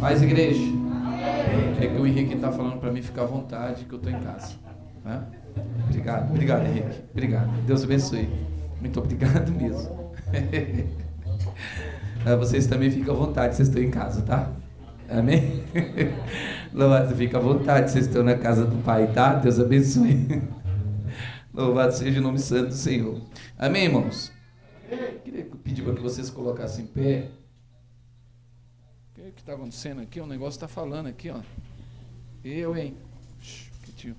[0.00, 0.62] Paz, igreja.
[1.80, 4.20] É que o Henrique está falando para mim ficar à vontade, que eu estou em
[4.20, 4.54] casa.
[5.02, 5.26] Tá?
[5.84, 7.02] Obrigado, obrigado, Henrique.
[7.12, 7.50] Obrigado.
[7.66, 8.28] Deus abençoe.
[8.80, 10.12] Muito obrigado mesmo.
[12.38, 14.50] Vocês também ficam à vontade, vocês estão em casa, tá?
[15.08, 15.62] Amém?
[16.74, 19.34] Louvado, fica à vontade, vocês estão na casa do Pai, tá?
[19.34, 20.42] Deus abençoe.
[21.54, 23.20] Louvado seja o nome santo do Senhor.
[23.56, 24.32] Amém, irmãos?
[25.24, 27.28] Queria pedir para que vocês colocassem em pé.
[29.36, 30.20] Que está acontecendo aqui?
[30.20, 31.40] O negócio está falando aqui, ó.
[32.42, 32.96] Eu, hein?
[33.82, 34.16] Que tio.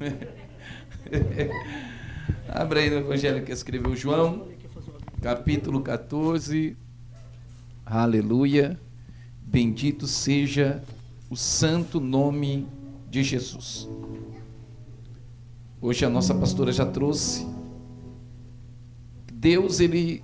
[2.48, 4.48] Abra aí no Evangelho que escreveu João,
[5.20, 6.76] capítulo 14.
[7.84, 8.80] Aleluia.
[9.42, 10.82] Bendito seja
[11.28, 12.66] o santo nome
[13.10, 13.88] de Jesus.
[15.80, 17.44] Hoje a nossa pastora já trouxe.
[19.32, 20.22] Deus ele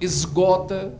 [0.00, 0.98] esgota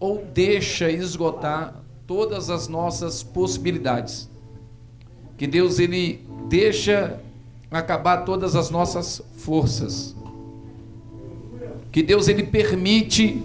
[0.00, 4.30] ou deixa esgotar todas as nossas possibilidades.
[5.36, 7.20] Que Deus ele deixa
[7.70, 10.16] acabar todas as nossas forças.
[11.92, 13.42] Que Deus ele permite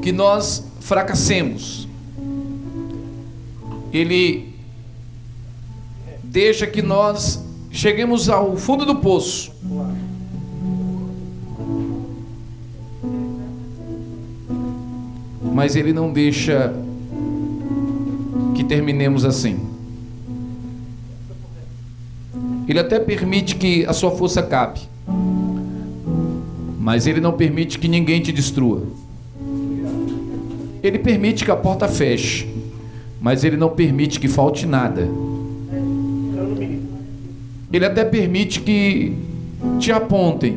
[0.00, 1.88] que nós fracassemos.
[3.92, 4.54] Ele
[6.22, 9.52] deixa que nós cheguemos ao fundo do poço.
[15.52, 16.85] Mas ele não deixa
[18.56, 19.58] que terminemos assim.
[22.66, 24.80] Ele até permite que a sua força cabe.
[26.80, 28.82] Mas ele não permite que ninguém te destrua.
[30.82, 32.48] Ele permite que a porta feche,
[33.20, 35.08] mas ele não permite que falte nada.
[37.72, 39.16] Ele até permite que
[39.78, 40.56] te apontem,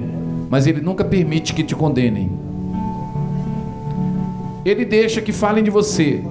[0.49, 2.31] mas ele nunca permite que te condenem.
[4.63, 6.23] Ele deixa que falem de você,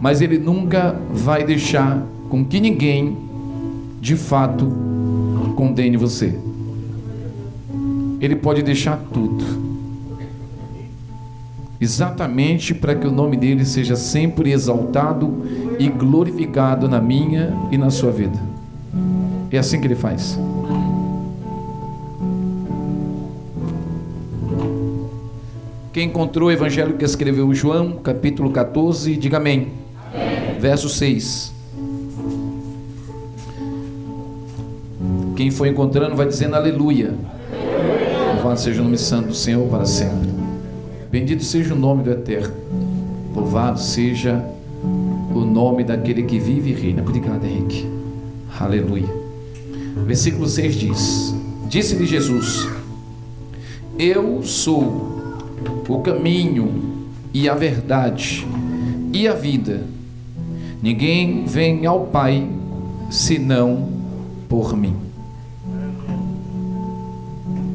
[0.00, 3.16] mas ele nunca vai deixar com que ninguém
[4.00, 4.66] de fato
[5.56, 6.38] condene você.
[8.20, 9.44] Ele pode deixar tudo.
[11.80, 15.44] Exatamente para que o nome dele seja sempre exaltado
[15.78, 18.38] e glorificado na minha e na sua vida.
[19.50, 20.38] É assim que ele faz.
[25.92, 29.85] Quem encontrou o evangelho que escreveu João, capítulo 14, diga amém.
[30.58, 31.52] Verso 6.
[35.36, 37.14] Quem foi encontrando vai dizendo aleluia.
[38.34, 40.30] Louvado seja o nome santo do Senhor para sempre.
[41.10, 42.54] Bendito seja o nome do Eterno.
[43.34, 44.42] Louvado seja
[45.34, 47.02] o nome daquele que vive e reina.
[47.02, 47.86] Obrigado, Henrique.
[48.58, 49.08] Aleluia.
[50.06, 51.34] Versículo 6 diz:
[51.68, 52.66] Disse-lhe Jesus:
[53.98, 55.42] Eu sou
[55.88, 58.46] o caminho e a verdade
[59.12, 59.95] e a vida.
[60.82, 62.46] Ninguém vem ao Pai
[63.10, 63.88] senão
[64.48, 64.94] por mim.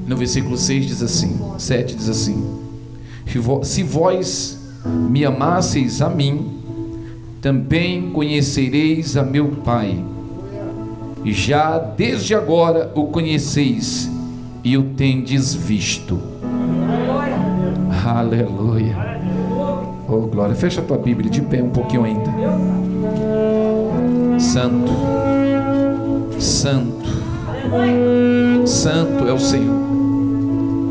[0.07, 2.59] No versículo 6 diz assim, 7 diz assim:
[3.63, 6.59] Se vós me amasseis a mim,
[7.41, 10.03] também conhecereis a meu Pai.
[11.23, 14.09] E já desde agora o conheceis
[14.63, 16.19] e o tendes visto.
[18.05, 19.19] Aleluia.
[20.09, 20.55] Oh, glória.
[20.55, 22.29] Fecha a tua Bíblia de pé um pouquinho ainda.
[24.41, 24.91] Santo.
[26.39, 27.07] Santo.
[28.65, 29.79] Santo é o Senhor.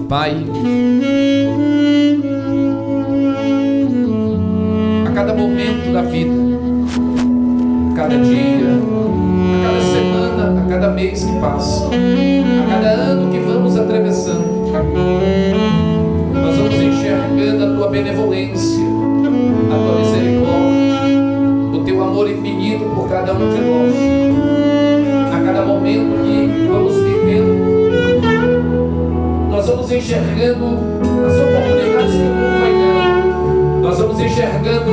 [0.09, 0.37] Pai,
[5.07, 6.33] a cada momento da vida,
[7.91, 8.71] a cada dia,
[9.57, 14.71] a cada semana, a cada mês que passa, a cada ano que vamos atravessando,
[16.33, 18.85] nós vamos enxergando a tua benevolência,
[19.67, 20.80] a tua misericórdia,
[22.21, 23.95] amor infinito por cada um de nós,
[25.33, 27.81] a cada momento que vamos vivendo
[29.51, 30.67] nós vamos enxergando
[31.27, 34.91] as oportunidades que o mundo vai dando, nós vamos enxergando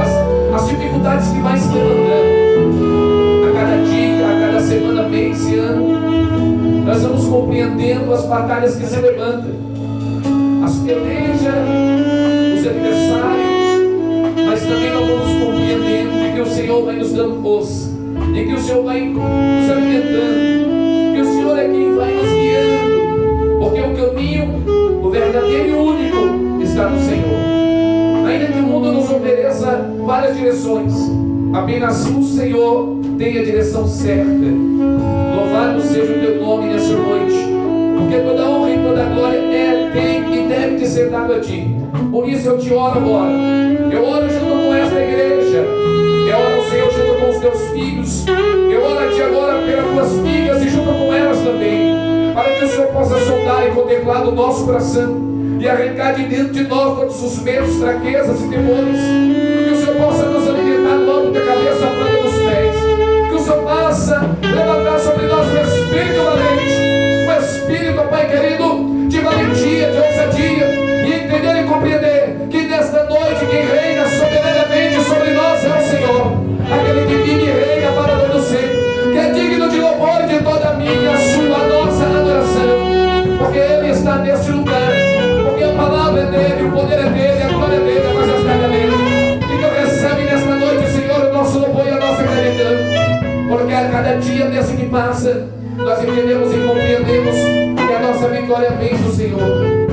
[0.00, 5.54] as, as dificuldades que vai se levantando a cada dia, a cada semana, mês e
[5.56, 6.84] ano.
[6.84, 9.50] Nós vamos compreendendo as batalhas que se levantam,
[10.64, 11.54] as pelejas,
[12.58, 13.58] os aniversários,
[14.46, 16.07] mas também nós vamos compreendendo de
[16.38, 17.90] que o Senhor vai nos dando força,
[18.32, 23.58] de que o Senhor vai nos alimentando, que o Senhor é quem vai nos guiando
[23.58, 28.24] porque o caminho, o verdadeiro e único, está no Senhor.
[28.28, 30.94] Ainda que o mundo nos ofereça várias direções,
[31.52, 34.30] apenas o Senhor tem a direção certa.
[35.34, 37.34] Louvado seja o teu nome nessa noite,
[37.98, 41.66] porque toda honra e toda glória é, tem e deve te ser dado a ti.
[42.12, 43.32] Por isso eu te oro agora.
[43.92, 44.37] Eu oro
[47.38, 48.26] os teus filhos.
[48.26, 51.94] Eu oro a ti agora pelas tuas filhas e junto com elas também,
[52.34, 55.28] para que o Senhor possa soltar e contemplar no nosso coração
[55.60, 59.27] e arrancar de dentro de nós todos os medos, fraquezas e temores.
[94.18, 97.34] Dia desse que passa, nós entendemos e compreendemos
[97.86, 99.88] que a nossa vitória vem do Senhor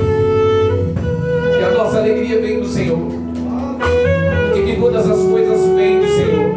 [1.56, 2.98] que a nossa alegria vem do Senhor.
[4.54, 6.56] E que todas as coisas vêm do Senhor.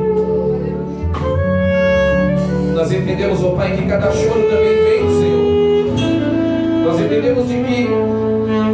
[2.75, 6.86] Nós entendemos, ó Pai, que cada choro também vem do Senhor.
[6.86, 7.88] Nós entendemos de que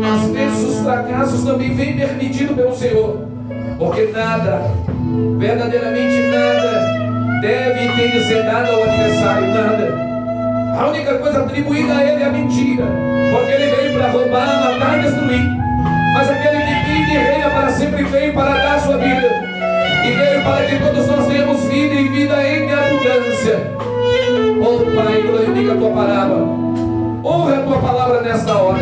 [0.05, 3.27] às vezes os fracassos também vêm permitidos pelo Senhor.
[3.77, 4.61] Porque nada,
[5.37, 6.64] verdadeiramente nada,
[7.41, 10.05] deve ter que ser dado ao adversário, nada.
[10.77, 12.85] A única coisa atribuída a ele é a mentira.
[13.31, 15.65] Porque ele veio para roubar, matar e destruir
[16.15, 19.27] mas aquele que vive e reina para sempre veio para dar sua vida.
[20.05, 23.71] E veio para que todos nós tenhamos vida e vida em abundância.
[24.61, 26.37] Oh Pai, glorifica a tua palavra.
[27.21, 28.79] Honra a tua palavra nesta hora.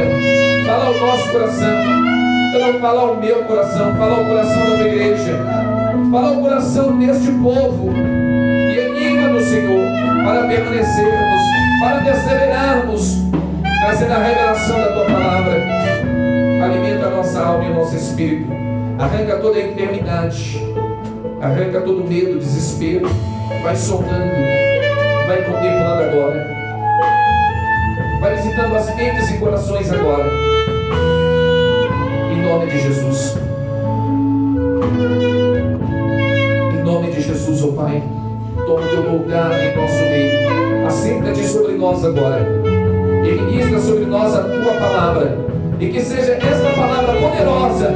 [0.64, 2.04] Fala o nosso coração.
[2.54, 5.40] Não fala o meu coração, fala o coração da tua igreja.
[6.12, 7.90] Fala o coração deste povo.
[9.54, 9.86] Senhor,
[10.26, 11.42] para permanecermos,
[11.80, 13.18] para perseverarmos,
[13.82, 15.64] trazendo a revelação da tua palavra.
[16.64, 18.52] Alimenta a nossa alma e o nosso espírito,
[18.98, 20.60] arranca toda a enfermidade,
[21.40, 23.08] arranca todo medo, desespero,
[23.62, 24.34] vai sondando,
[25.28, 26.48] vai contemplando agora,
[28.22, 30.32] vai visitando as mentes e corações agora,
[32.32, 33.38] em nome de Jesus.
[36.74, 38.02] Em nome de Jesus, ó oh Pai,
[38.66, 42.48] toma o teu lugar em nosso meio, assenta-te sobre nós agora,
[43.26, 45.38] e ministra sobre nós a tua palavra
[45.80, 47.94] e que seja esta palavra poderosa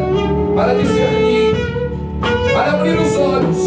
[0.55, 1.55] para discernir,
[2.53, 3.57] para abrir os olhos,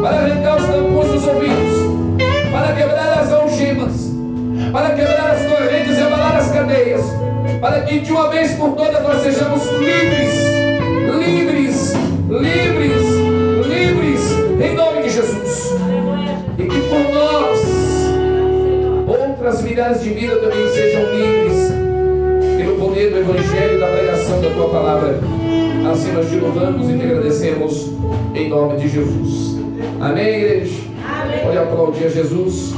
[0.00, 4.12] para arrancar os tampões dos ouvidos, para quebrar as algemas,
[4.70, 7.02] para quebrar as correntes e abalar as cadeias,
[7.60, 10.34] para que de uma vez por todas nós sejamos livres,
[11.18, 11.94] livres,
[12.28, 12.81] livres,
[16.62, 17.60] E que por nós
[19.06, 21.82] outras milhares de vidas também sejam livres
[22.82, 25.20] poder do Evangelho e da pregação da tua palavra.
[25.90, 27.90] Assim nós te louvamos e te agradecemos
[28.34, 29.58] em nome de Jesus.
[30.00, 30.80] Amém, igreja?
[31.08, 31.40] Amém.
[31.44, 32.74] Pode aplaudir a Jesus.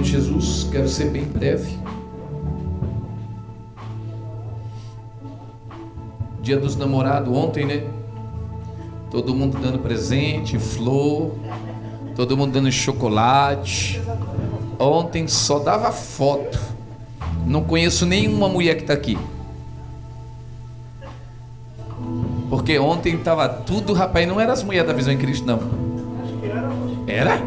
[0.00, 0.66] Nome de Jesus.
[0.70, 1.78] Quero ser bem breve.
[6.42, 7.84] Dia dos namorados ontem, né?
[9.10, 11.32] Todo mundo dando presente, flor,
[12.16, 14.00] todo mundo dando chocolate.
[14.78, 16.58] Ontem só dava foto.
[17.46, 19.18] Não conheço nenhuma mulher que está aqui.
[22.48, 25.60] Porque ontem estava tudo, rapaz, não era as mulheres da visão em Cristo, não.
[27.06, 27.38] Era?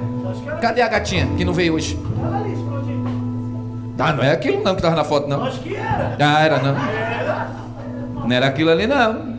[0.61, 1.97] Cadê a gatinha que não veio hoje?
[3.97, 5.43] Ah, não é aquilo não que estava na foto, não.
[5.43, 6.15] Acho que era.
[6.19, 8.25] Ah, era não.
[8.27, 9.33] Não era aquilo ali, não.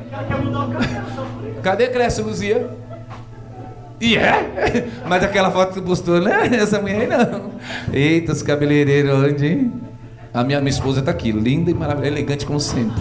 [1.62, 2.68] Cadê Cresce Luzia?
[4.00, 4.88] E é?
[5.06, 7.52] Mas aquela foto que tu postou, não é essa mulher aí, não.
[7.92, 9.72] Eita, os cabeleireiros onde, hein?
[10.32, 13.00] A minha, minha esposa está aqui, linda e maravilhosa, elegante como sempre.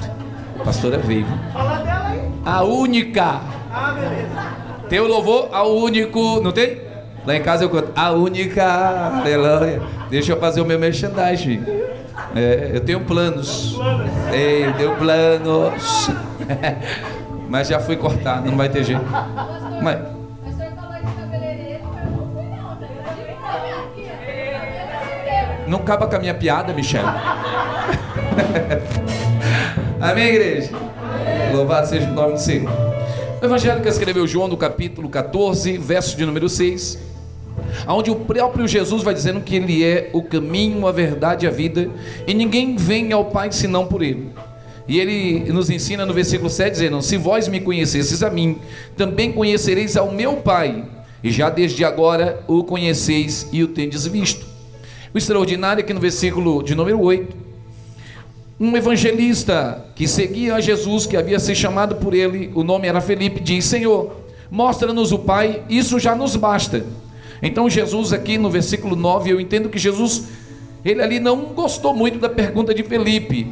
[0.59, 1.25] A pastora veio.
[1.51, 2.19] Fala dela aí.
[2.45, 3.41] A única.
[3.71, 4.87] Ah, beleza.
[4.87, 6.77] Tem o louvor ao único, não tem?
[7.25, 9.81] Lá em casa eu conto, a única, aleluia.
[10.09, 11.63] Deixa eu fazer o meu merchandising.
[12.35, 13.79] É, eu tenho planos.
[14.31, 16.09] É, eu tenho planos.
[17.47, 19.05] Mas já fui cortado, não vai ter jeito.
[19.81, 19.99] Mas...
[25.65, 27.05] Não acaba com a minha piada, Michel.
[30.01, 30.71] Amém, igreja?
[31.53, 32.69] Louvado seja o nome do Senhor.
[33.41, 37.12] O Evangelho que escreveu João no capítulo 14, verso de número 6
[37.87, 41.51] onde o próprio Jesus vai dizendo que Ele é o caminho, a verdade e a
[41.51, 41.89] vida,
[42.27, 44.31] e ninguém vem ao Pai senão por Ele.
[44.87, 48.57] E ele nos ensina no versículo 7 dizendo: Se vós me conhecesseis a mim,
[48.97, 50.83] também conhecereis ao meu Pai,
[51.23, 54.45] e já desde agora o conheceis e o tendes visto.
[55.13, 57.37] O extraordinário é que no versículo de número 8,
[58.59, 62.99] um evangelista que seguia a Jesus, que havia sido chamado por ele, o nome era
[62.99, 64.13] Felipe, diz: Senhor,
[64.51, 66.85] mostra-nos o Pai, isso já nos basta.
[67.43, 70.29] Então, Jesus, aqui no versículo 9, eu entendo que Jesus,
[70.83, 73.51] ele ali não gostou muito da pergunta de Felipe,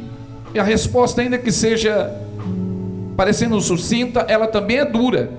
[0.54, 2.10] e a resposta, ainda que seja
[3.14, 5.30] parecendo sucinta, ela também é dura.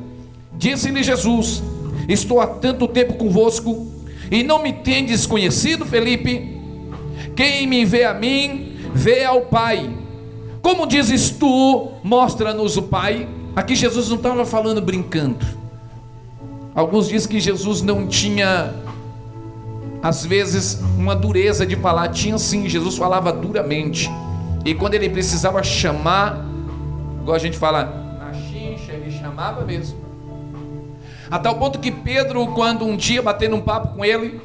[0.55, 1.63] Disse-lhe Jesus:
[2.07, 3.87] Estou há tanto tempo convosco,
[4.31, 6.61] e não me tendes conhecido, Felipe?
[7.35, 9.89] Quem me vê a mim, vê ao Pai.
[10.61, 13.27] Como dizes tu, mostra-nos o Pai.
[13.55, 15.62] Aqui Jesus não estava falando brincando.
[16.75, 18.73] Alguns dizem que Jesus não tinha,
[20.01, 22.07] às vezes, uma dureza de falar.
[22.09, 24.09] Tinha sim, Jesus falava duramente.
[24.65, 26.43] E quando ele precisava chamar,
[27.21, 29.97] igual a gente fala, na xincha, ele chamava mesmo.
[31.29, 34.41] A tal ponto que Pedro, quando um dia batendo um papo com ele,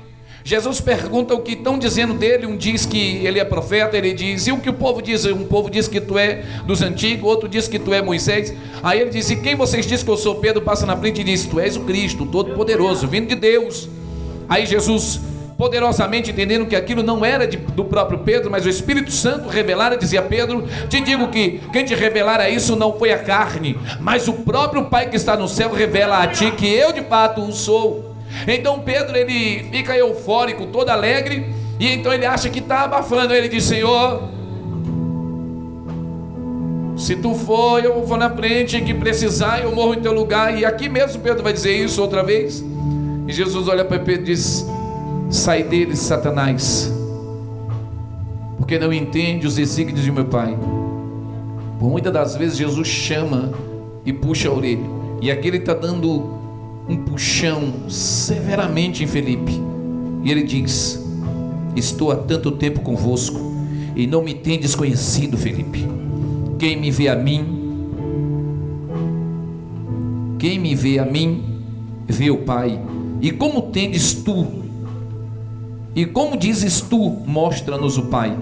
[0.49, 2.47] Jesus pergunta o que estão dizendo dele.
[2.47, 5.26] Um diz que ele é profeta, ele diz, e o que o povo diz?
[5.26, 8.55] Um povo diz que tu é dos antigos, outro diz que tu é Moisés.
[8.83, 10.37] Aí ele diz: E quem vocês dizem que eu sou?
[10.37, 13.90] Pedro passa na frente e diz: Tu és o Cristo, Todo-Poderoso, vindo de Deus.
[14.49, 15.21] Aí Jesus,
[15.59, 19.99] poderosamente entendendo que aquilo não era de, do próprio Pedro, mas o Espírito Santo revelara,
[19.99, 24.33] dizia Pedro: Te digo que quem te revelara isso não foi a carne, mas o
[24.33, 28.08] próprio Pai que está no céu revela a ti que eu de fato o sou.
[28.47, 33.33] Então Pedro ele fica eufórico, todo alegre, e então ele acha que está abafando.
[33.33, 34.23] Ele diz: Senhor,
[36.97, 40.59] se tu for, eu vou na frente, que precisar, eu morro em teu lugar.
[40.59, 42.64] E aqui mesmo Pedro vai dizer isso outra vez.
[43.26, 44.66] E Jesus olha para Pedro e diz:
[45.30, 46.92] Sai dele, Satanás,
[48.57, 50.57] porque não entende os desígnios de meu Pai.
[51.80, 53.52] Muitas das vezes Jesus chama
[54.04, 54.83] e puxa a orelha,
[55.21, 56.38] e aqui ele está dando
[56.88, 59.52] um puxão severamente em Felipe.
[60.25, 61.04] E ele diz:
[61.76, 63.38] Estou há tanto tempo convosco
[63.95, 65.87] e não me tendes conhecido, Felipe.
[66.59, 67.45] Quem me vê a mim,
[70.38, 71.62] quem me vê a mim,
[72.07, 72.80] vê o Pai.
[73.21, 74.47] E como tendes tu?
[75.95, 78.37] E como dizes tu, mostra-nos o Pai.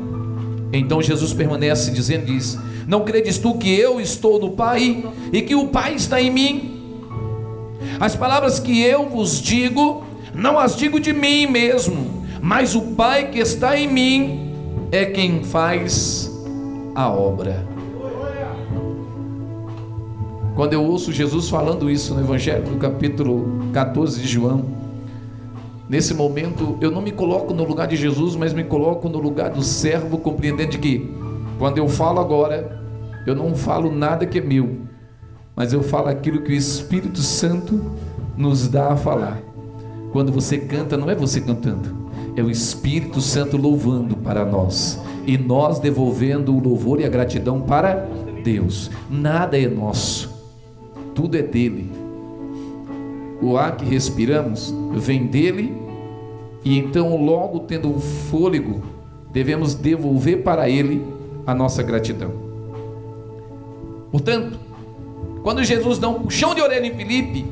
[0.73, 5.55] Então Jesus permanece dizendo: diz, Não credes tu que eu estou no Pai e que
[5.55, 6.76] o Pai está em mim?
[7.99, 13.31] As palavras que eu vos digo, não as digo de mim mesmo, mas o Pai
[13.31, 14.55] que está em mim
[14.93, 16.31] é quem faz
[16.95, 17.67] a obra.
[20.55, 24.65] Quando eu ouço Jesus falando isso no Evangelho, no capítulo 14 de João,
[25.89, 29.51] nesse momento eu não me coloco no lugar de Jesus, mas me coloco no lugar
[29.51, 31.15] do servo, compreendendo de que,
[31.59, 32.81] quando eu falo agora,
[33.27, 34.81] eu não falo nada que é meu,
[35.57, 37.81] mas eu falo aquilo que o Espírito Santo
[38.37, 39.41] nos dá a falar.
[40.13, 45.39] Quando você canta, não é você cantando, é o Espírito Santo louvando para nós e
[45.39, 48.07] nós devolvendo o louvor e a gratidão para
[48.45, 48.91] Deus.
[49.11, 50.31] Nada é nosso,
[51.15, 51.91] tudo é dele.
[53.41, 55.75] O ar que respiramos vem dele
[56.67, 58.83] e então, logo tendo um fôlego,
[59.33, 61.01] devemos devolver para ele
[61.47, 62.33] a nossa gratidão.
[64.11, 64.66] Portanto,
[65.47, 67.47] quando Jesus dá um puxão de orelha em Filipe,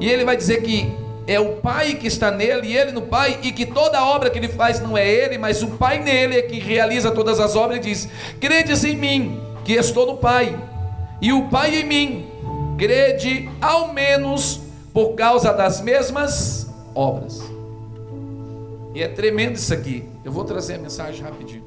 [0.00, 0.90] e ele vai dizer que
[1.26, 4.38] é o Pai que está nele, e ele no Pai, e que toda obra que
[4.38, 7.76] ele faz não é ele, mas o Pai nele é que realiza todas as obras,
[7.76, 8.08] ele diz:
[8.40, 10.58] Credes em mim, que estou no Pai,
[11.20, 12.30] e o Pai em mim,
[12.78, 17.42] crede ao menos por causa das mesmas obras.
[18.94, 20.02] E é tremendo isso aqui.
[20.24, 21.62] Eu vou trazer a mensagem rapidinho.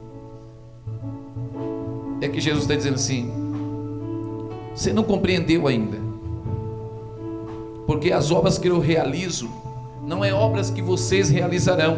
[2.19, 3.46] É que Jesus está dizendo assim:
[4.77, 5.97] você não compreendeu ainda.
[7.87, 9.49] Porque as obras que eu realizo
[10.05, 11.97] não é obras que vocês realizarão.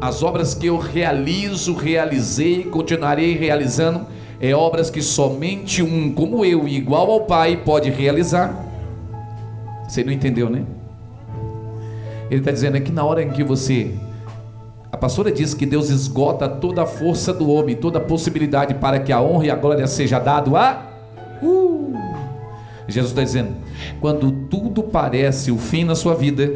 [0.00, 4.06] As obras que eu realizo, realizei, continuarei realizando,
[4.40, 8.64] é obras que somente um como eu, igual ao Pai, pode realizar.
[9.86, 10.64] Você não entendeu, né?
[12.30, 13.92] Ele está dizendo que na hora em que você
[14.90, 18.98] a pastora diz que Deus esgota toda a força do homem, toda a possibilidade para
[18.98, 20.86] que a honra e a glória seja dado a.
[21.42, 21.92] Uh!
[22.88, 23.54] Jesus está dizendo:
[24.00, 26.54] quando tudo parece o fim na sua vida,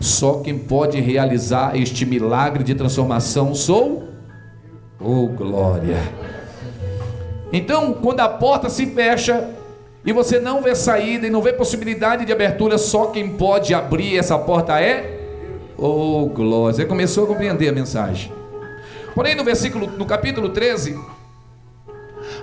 [0.00, 4.04] só quem pode realizar este milagre de transformação sou.
[4.98, 5.98] Oh, glória!
[7.52, 9.50] Então, quando a porta se fecha
[10.04, 14.16] e você não vê saída e não vê possibilidade de abertura, só quem pode abrir
[14.16, 15.23] essa porta é
[15.76, 16.76] Oh, glória.
[16.76, 18.32] Você começou a compreender a mensagem.
[19.14, 20.98] Porém, no versículo, no capítulo 13,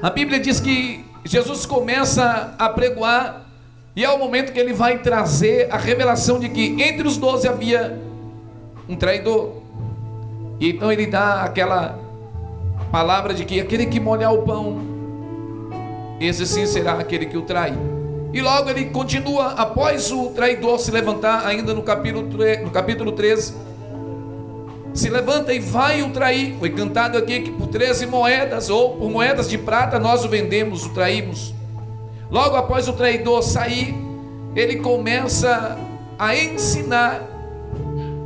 [0.01, 3.45] a Bíblia diz que Jesus começa a pregoar,
[3.95, 7.47] e é o momento que ele vai trazer a revelação de que entre os doze
[7.47, 8.01] havia
[8.87, 9.61] um traidor.
[10.59, 11.99] E então ele dá aquela
[12.91, 14.79] palavra de que aquele que molhar o pão,
[16.19, 17.73] esse sim será aquele que o trai.
[18.33, 22.27] E logo ele continua, após o traidor se levantar, ainda no capítulo,
[22.63, 23.53] no capítulo 13,
[24.93, 26.55] se levanta e vai o trair.
[26.57, 30.85] Foi cantado aqui que por 13 moedas, ou por moedas de prata, nós o vendemos,
[30.85, 31.53] o traímos.
[32.29, 33.93] Logo após o traidor sair,
[34.55, 35.77] ele começa
[36.17, 37.27] a ensinar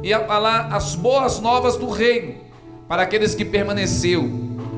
[0.04, 2.36] e a falar as boas novas do reino
[2.88, 4.30] para aqueles que permaneceu,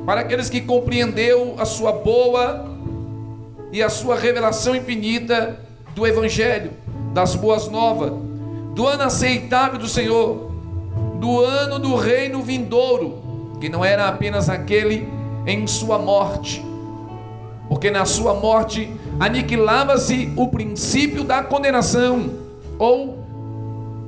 [0.06, 2.77] para aqueles que compreendeu a sua boa
[3.78, 5.60] e a sua revelação infinita
[5.94, 6.72] do evangelho,
[7.14, 8.12] das boas novas,
[8.74, 10.52] do ano aceitável do Senhor,
[11.20, 13.22] do ano do reino vindouro,
[13.62, 15.08] que não era apenas aquele
[15.46, 16.66] em sua morte,
[17.70, 22.32] porque na sua morte aniquilava-se o princípio da condenação,
[22.80, 23.24] ou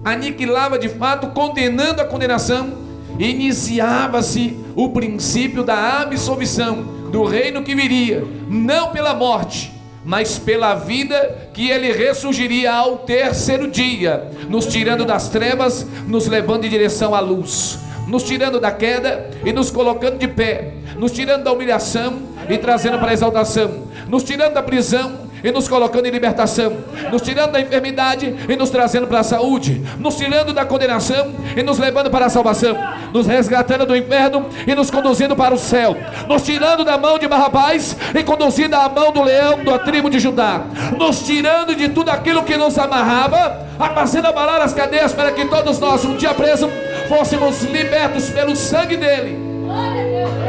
[0.03, 2.73] aniquilava de fato, condenando a condenação,
[3.19, 9.71] iniciava-se o princípio da absolvição do reino que viria, não pela morte,
[10.03, 16.65] mas pela vida que ele ressurgiria ao terceiro dia, nos tirando das trevas, nos levando
[16.65, 21.43] em direção à luz, nos tirando da queda e nos colocando de pé, nos tirando
[21.43, 26.11] da humilhação e trazendo para a exaltação, nos tirando da prisão e nos colocando em
[26.11, 26.77] libertação,
[27.11, 31.63] nos tirando da enfermidade e nos trazendo para a saúde, nos tirando da condenação e
[31.63, 32.75] nos levando para a salvação,
[33.13, 35.95] nos resgatando do inferno e nos conduzindo para o céu,
[36.27, 40.19] nos tirando da mão de Barrabás e conduzindo à mão do leão da tribo de
[40.19, 40.61] Judá,
[40.97, 45.79] nos tirando de tudo aquilo que nos amarrava, fazendo abalar as cadeias para que todos
[45.79, 46.69] nós, um dia presos,
[47.07, 49.37] fôssemos libertos pelo sangue dele,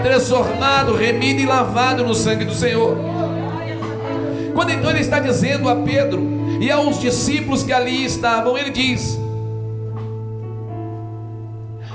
[0.02, 3.19] transformado, remido e lavado no sangue do Senhor.
[4.54, 6.22] Quando então ele está dizendo a Pedro
[6.60, 9.18] e aos discípulos que ali estavam, ele diz: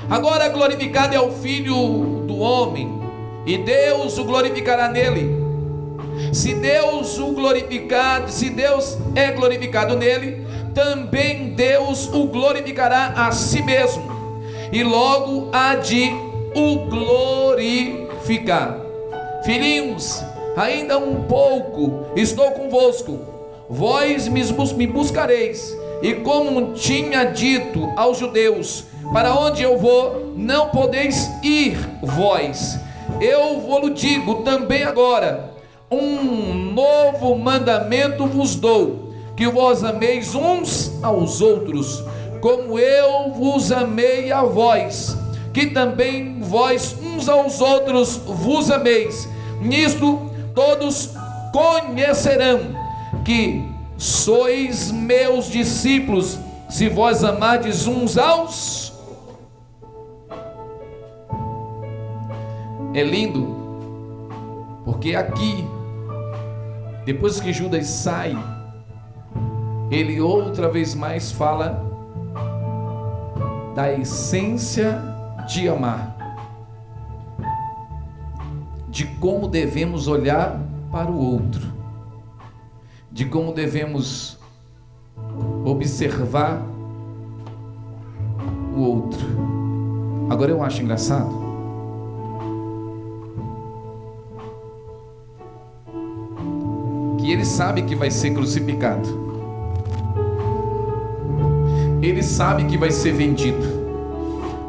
[0.08, 3.00] Agora glorificado é o Filho do homem,
[3.44, 5.44] e Deus o glorificará nele.
[6.32, 13.62] Se Deus o glorificado, se Deus é glorificado nele, também Deus o glorificará a si
[13.62, 14.02] mesmo,
[14.72, 16.10] e logo há de
[16.54, 18.78] o glorificar.
[19.44, 20.22] Filhinhos,
[20.56, 23.18] ainda um pouco estou convosco,
[23.68, 31.30] vós me buscareis, e como tinha dito aos judeus, para onde eu vou, não podeis
[31.42, 32.78] ir vós.
[33.20, 35.52] Eu vou-lo digo também agora:
[35.90, 42.02] um novo mandamento vos dou, que vós ameis uns aos outros,
[42.40, 45.16] como eu vos amei a vós,
[45.52, 49.28] que também vós uns aos outros vos ameis.
[49.60, 51.14] Nisto todos
[51.52, 52.74] conhecerão
[53.22, 53.62] que
[53.98, 56.38] sois meus discípulos,
[56.70, 58.94] se vós amardes uns aos.
[62.94, 63.54] É lindo,
[64.82, 65.68] porque aqui,
[67.04, 68.34] depois que Judas sai,
[69.90, 71.84] ele outra vez mais fala
[73.74, 75.02] da essência
[75.46, 76.15] de amar
[78.96, 80.58] de como devemos olhar
[80.90, 81.60] para o outro,
[83.12, 84.38] de como devemos
[85.66, 86.62] observar
[88.74, 89.20] o outro.
[90.30, 91.28] Agora eu acho engraçado.
[97.18, 99.06] Que ele sabe que vai ser crucificado.
[102.00, 103.66] Ele sabe que vai ser vendido.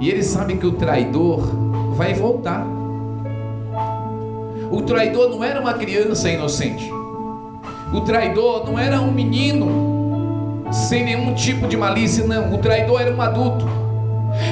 [0.01, 1.47] E ele sabe que o traidor
[1.95, 2.76] vai voltar.
[4.71, 6.89] O traidor não era uma criança inocente.
[7.93, 12.53] O traidor não era um menino sem nenhum tipo de malícia, não.
[12.53, 13.65] O traidor era um adulto.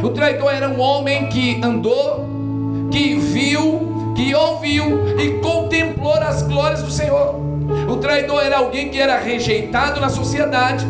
[0.04, 2.26] O traidor era um homem que andou,
[2.92, 7.36] que viu, que ouviu e contemplou as glórias do Senhor.
[7.90, 10.86] O traidor era alguém que era rejeitado na sociedade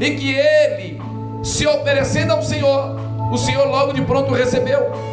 [0.00, 1.00] e que ele,
[1.42, 2.96] se oferecendo ao Senhor,
[3.30, 5.11] o Senhor logo de pronto recebeu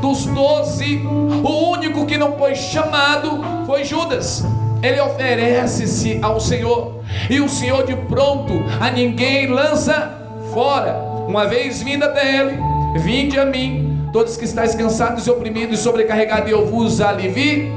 [0.00, 4.44] dos doze, o único que não foi chamado foi Judas.
[4.82, 10.12] Ele oferece-se ao Senhor, e o Senhor de pronto a ninguém lança
[10.52, 10.92] fora.
[11.26, 12.58] Uma vez vindo até ele,
[13.00, 17.72] vinde a mim, todos que estáis cansados e oprimidos e sobrecarregados, e eu vos alivi.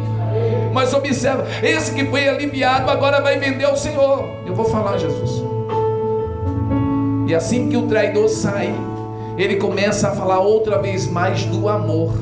[0.74, 4.24] Mas observa, esse que foi aliviado agora vai vender ao Senhor.
[4.46, 5.44] Eu vou falar, Jesus.
[7.28, 8.74] E assim que o traidor sai,
[9.42, 12.14] ele começa a falar outra vez mais do amor.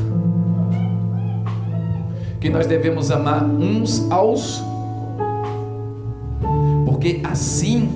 [2.39, 4.63] Que nós devemos amar uns aos
[6.85, 7.89] porque assim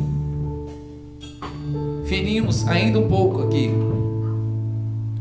[2.05, 3.69] ferimos ainda um pouco aqui.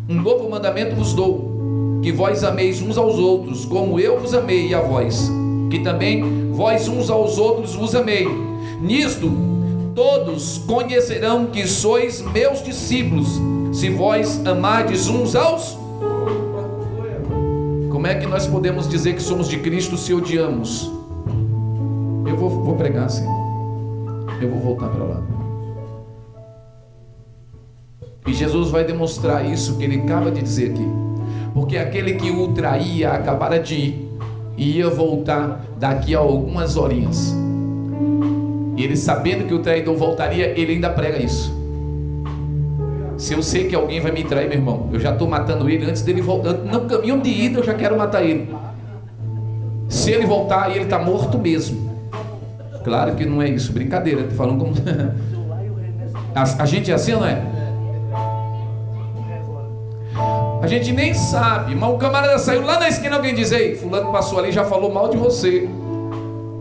[0.09, 4.73] Um novo mandamento vos dou: que vós ameis uns aos outros, como eu vos amei
[4.73, 5.31] a vós,
[5.69, 8.29] que também vós uns aos outros vos amei.
[8.81, 9.33] Nisto
[9.95, 13.41] todos conhecerão que sois meus discípulos,
[13.72, 15.78] se vós amardes uns aos
[17.90, 20.90] Como é que nós podemos dizer que somos de Cristo se odiamos?
[22.26, 23.26] Eu vou, vou pregar assim.
[24.40, 25.22] Eu vou voltar para lá.
[28.26, 30.87] E Jesus vai demonstrar isso que ele acaba de dizer aqui.
[31.54, 34.08] Porque aquele que o traía acabara de ir
[34.56, 37.35] e ia voltar daqui a algumas horinhas.
[38.76, 41.62] E ele sabendo que o traidor voltaria, ele ainda prega isso.
[43.22, 45.88] Se eu sei que alguém vai me trair, meu irmão, eu já estou matando ele
[45.88, 46.54] antes dele voltar.
[46.54, 48.52] No caminho de ida eu já quero matar ele.
[49.88, 51.88] Se ele voltar, ele está morto mesmo.
[52.82, 54.22] Claro que não é isso, brincadeira.
[54.22, 54.74] Estou falando como.
[56.35, 57.40] a, a gente é assim, não é?
[60.61, 64.11] A gente nem sabe, mas o camarada saiu lá na esquina, alguém diz, ei, fulano
[64.11, 65.68] passou ali já falou mal de você.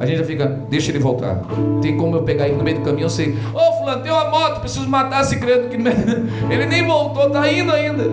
[0.01, 1.43] A gente já fica, deixa ele voltar.
[1.79, 4.11] Tem como eu pegar ele no meio do caminho, eu sei, ô oh, fulano, tem
[4.11, 5.75] uma moto, preciso matar esse credo que
[6.51, 8.05] ele nem voltou, tá indo ainda.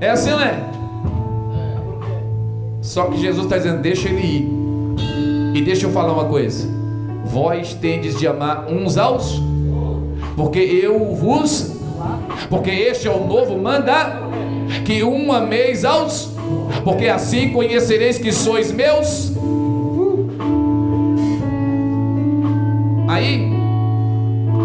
[0.00, 0.54] É assim, não é?
[2.80, 5.58] Só que Jesus está dizendo, deixa ele ir.
[5.58, 6.68] E deixa eu falar uma coisa.
[7.24, 9.42] Vós tendes de amar uns aos,
[10.36, 11.76] porque eu vos,
[12.48, 14.30] porque este é o novo mandamento
[14.84, 16.30] que um ameis aos,
[16.84, 19.32] porque assim conhecereis que sois meus.
[23.12, 23.46] Aí,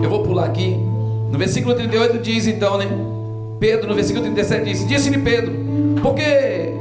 [0.01, 0.77] eu vou pular aqui.
[1.29, 2.87] No versículo 38 diz então, né?
[3.59, 5.53] Pedro, no versículo 37 diz: Disse-lhe Pedro,
[6.01, 6.71] porque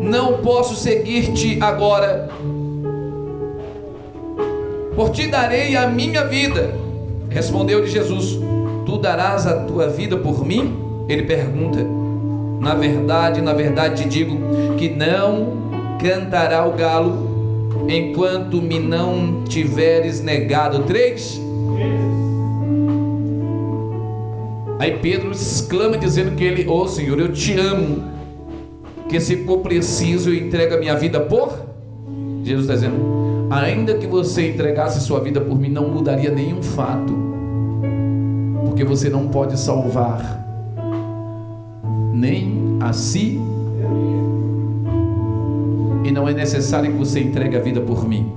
[0.00, 2.28] não posso seguir-te agora,
[4.96, 6.74] por ti darei a minha vida.
[7.30, 8.40] Respondeu-lhe Jesus:
[8.84, 10.76] Tu darás a tua vida por mim?
[11.08, 11.78] Ele pergunta:
[12.58, 14.36] na verdade, na verdade te digo
[14.76, 15.52] que não
[16.00, 17.33] cantará o galo
[17.88, 21.40] enquanto me não tiveres negado três.
[24.78, 28.04] Aí Pedro exclama dizendo que ele, ô oh, Senhor, eu te amo,
[29.08, 31.58] que se for preciso eu entrego a minha vida por.
[32.42, 37.14] Jesus está dizendo, ainda que você entregasse sua vida por mim, não mudaria nenhum fato,
[38.66, 40.44] porque você não pode salvar
[42.12, 43.40] nem a si.
[46.04, 48.30] E não é necessário que você entregue a vida por mim,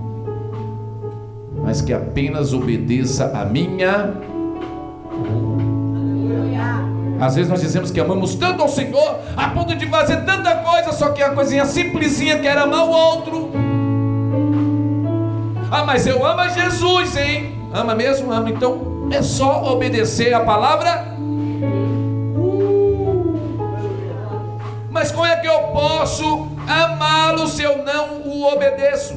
[1.62, 4.14] mas que apenas obedeça a minha.
[7.20, 10.94] Às vezes nós dizemos que amamos tanto ao Senhor, a ponto de fazer tanta coisa,
[10.94, 13.52] só que a coisinha simplesinha que era amar o outro.
[15.70, 17.60] Ah, mas eu amo a Jesus, hein?
[17.74, 18.32] Ama mesmo?
[18.32, 18.50] Ama.
[18.50, 21.18] Então é só obedecer a palavra
[24.98, 29.16] Mas como é que eu posso amá-lo se eu não o obedeço?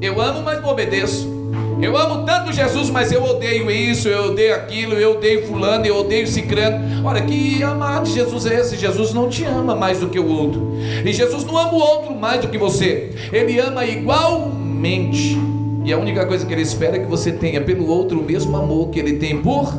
[0.00, 1.38] Eu amo, mas não obedeço.
[1.80, 5.96] Eu amo tanto Jesus, mas eu odeio isso, eu odeio aquilo, eu odeio fulano, eu
[5.98, 7.06] odeio cicrano.
[7.06, 8.76] Olha, que amar de Jesus é esse?
[8.76, 10.72] Jesus não te ama mais do que o outro.
[11.04, 13.12] E Jesus não ama o outro mais do que você.
[13.32, 15.38] Ele ama igualmente.
[15.84, 18.56] E a única coisa que ele espera é que você tenha pelo outro o mesmo
[18.56, 19.72] amor que ele tem por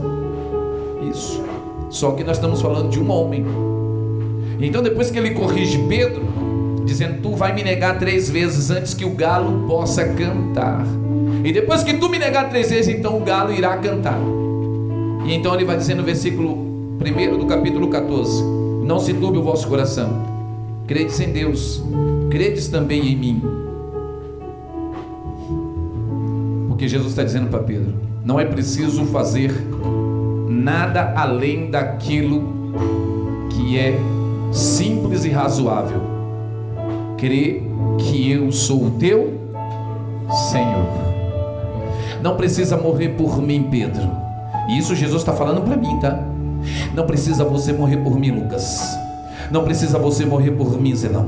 [1.11, 1.43] isso.
[1.89, 3.45] Só que nós estamos falando de um homem.
[4.59, 6.21] Então, depois que ele corrige Pedro,
[6.89, 10.85] dizendo: Tu vai me negar três vezes antes que o galo possa cantar.
[11.43, 14.19] E depois que tu me negar três vezes, então o galo irá cantar.
[15.25, 18.43] E então ele vai dizer no versículo 1 do capítulo 14:
[18.83, 20.25] Não se turbe o vosso coração,
[20.87, 21.83] credes em Deus,
[22.29, 23.41] credes também em mim.
[26.67, 27.93] Porque Jesus está dizendo para Pedro:
[28.25, 29.51] Não é preciso fazer
[30.49, 32.43] nada além daquilo
[33.51, 33.97] que é
[34.51, 36.01] simples e razoável.
[37.17, 37.63] Crê
[37.97, 39.39] que eu sou o teu
[40.51, 40.87] Senhor.
[42.21, 44.09] Não precisa morrer por mim, Pedro.
[44.69, 46.23] E isso Jesus está falando para mim, tá?
[46.93, 48.81] Não precisa você morrer por mim, Lucas.
[49.51, 51.25] Não precisa você morrer por mim, Zenão.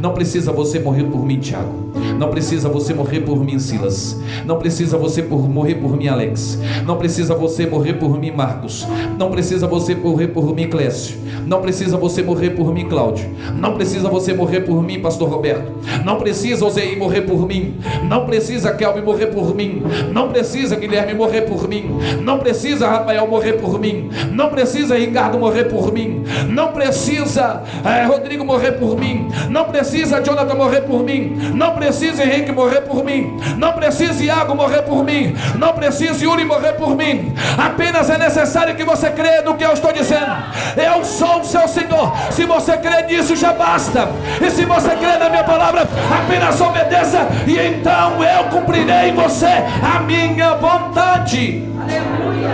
[0.00, 1.90] Não precisa você morrer por mim, Tiago.
[2.18, 4.18] Não precisa você morrer por mim, Silas.
[4.44, 6.58] Não precisa você por, morrer por mim, Alex.
[6.86, 8.86] Não precisa você morrer por mim, Marcos.
[9.18, 11.16] Não precisa você morrer por mim, Clécio.
[11.50, 13.28] Não precisa você morrer por mim, Cláudio.
[13.56, 15.72] Não precisa você morrer por mim, Pastor Roberto.
[16.04, 17.74] Não precisa Ozei morrer por mim.
[18.04, 19.82] Não precisa Kelvin morrer por mim.
[20.12, 21.98] Não precisa Guilherme morrer por mim.
[22.22, 24.08] Não precisa Rafael morrer por mim.
[24.30, 26.22] Não precisa Ricardo morrer por mim.
[26.48, 29.28] Não precisa é, Rodrigo morrer por mim.
[29.48, 31.36] Não precisa Jonathan morrer por mim.
[31.52, 36.44] Não precisa Henrique morrer por mim, não precisa Iago morrer por mim, não precisa Yuri
[36.44, 37.32] morrer por mim.
[37.58, 40.30] Apenas é necessário que você creia no que eu estou dizendo.
[40.76, 42.12] Eu sou o seu Senhor.
[42.30, 44.08] Se você crê nisso, já basta.
[44.40, 49.46] E se você crê na minha palavra, apenas obedeça, e então eu cumprirei em você
[49.46, 51.64] a minha vontade.
[51.80, 52.50] Aleluia.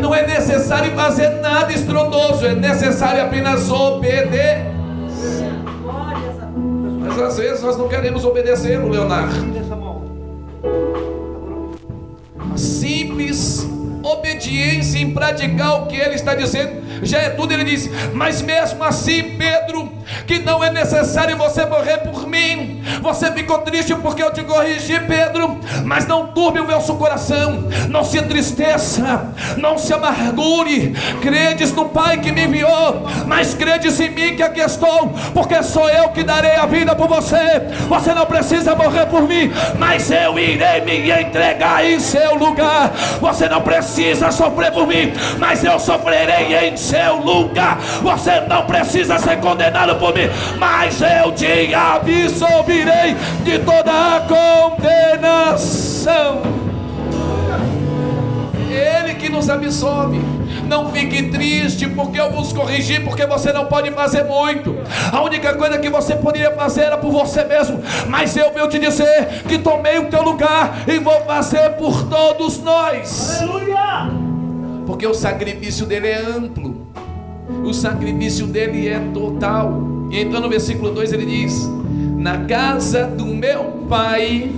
[0.00, 4.66] Não é necessário fazer nada estrondoso, é necessário apenas obedecer.
[7.00, 9.56] Mas às vezes nós não queremos obedecer, Leonardo.
[12.56, 13.66] Simples
[14.02, 17.52] obediência em praticar o que ele está dizendo, já é tudo.
[17.52, 19.92] Ele diz: Mas mesmo assim, Pedro,
[20.26, 22.82] que não é necessário você morrer por mim.
[23.02, 28.04] Você ficou triste porque eu te corrigi, Pedro, mas não turbe o vosso coração, não
[28.04, 30.94] se entristeça, não se amargure.
[31.20, 35.88] Credes no Pai que me enviou, mas credes em mim que aqui estou, porque sou
[35.88, 37.62] eu que darei a vida por você.
[37.88, 42.90] Você não precisa morrer por mim, mas eu irei me entregar em seu lugar.
[43.20, 47.78] Você não precisa sofrer por mim, mas eu sofrerei em seu lugar.
[48.02, 50.28] Você não precisa ser condenado por mim,
[50.58, 54.20] mas eu te absolverei de toda a
[54.78, 56.42] condenação.
[58.70, 60.20] Ele que nos absolve.
[60.68, 64.76] Não fique triste porque eu vos corrigi, porque você não pode fazer muito.
[65.12, 67.80] A única coisa que você poderia fazer era por você mesmo.
[68.08, 72.58] Mas eu venho te dizer que tomei o teu lugar e vou fazer por todos
[72.62, 73.40] nós.
[73.40, 74.10] Aleluia!
[74.86, 76.85] Porque o sacrifício dele é amplo.
[77.66, 80.08] O sacrifício dele é total.
[80.08, 81.68] E então no versículo 2 ele diz:
[82.16, 84.52] Na casa do meu pai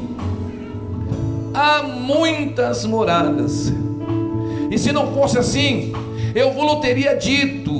[1.54, 3.72] há muitas moradas.
[4.70, 5.90] E se não fosse assim,
[6.34, 7.72] eu vos teria dito,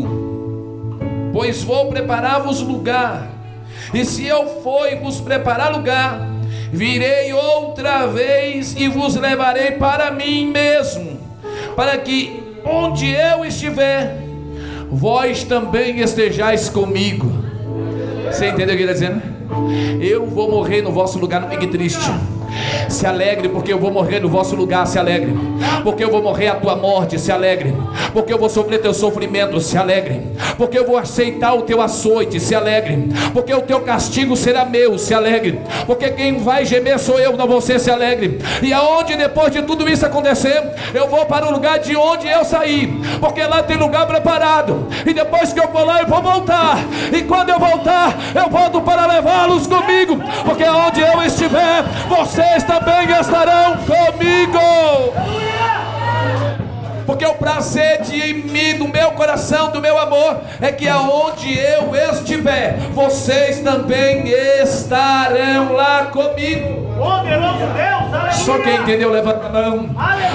[1.31, 3.29] pois vou preparar-vos lugar.
[3.93, 6.27] E se eu for vos preparar lugar,
[6.73, 11.21] virei outra vez e vos levarei para mim mesmo,
[11.77, 14.28] para que onde eu estiver,
[14.91, 17.31] vós também estejais comigo.
[18.27, 19.23] Você entendeu o que ele está dizendo?
[20.01, 22.11] Eu vou morrer no vosso lugar, não fique triste.
[22.89, 24.87] Se alegre, porque eu vou morrer no vosso lugar.
[24.87, 25.35] Se alegre,
[25.83, 27.19] porque eu vou morrer a tua morte.
[27.19, 27.75] Se alegre,
[28.13, 29.61] porque eu vou sofrer teu sofrimento.
[29.61, 30.23] Se alegre,
[30.57, 32.41] porque eu vou aceitar o teu açoite.
[32.41, 34.99] Se alegre, porque o teu castigo será meu.
[34.99, 37.79] Se alegre, porque quem vai gemer sou eu, não você.
[37.79, 40.63] Se alegre, e aonde depois de tudo isso acontecer,
[40.95, 44.89] eu vou para o lugar de onde eu saí, porque lá tem lugar preparado.
[45.07, 46.79] E depois que eu for lá, eu vou voltar.
[47.13, 52.63] E quando eu voltar, eu volto para levá-los comigo, porque onde eu estiver, você vocês
[52.65, 54.59] também estarão comigo.
[57.05, 61.95] Porque o prazer de mim, do meu coração, do meu amor, é que aonde eu
[61.95, 66.88] estiver, vocês também estarão lá comigo.
[68.33, 69.91] Só quem entendeu, levanta a mão.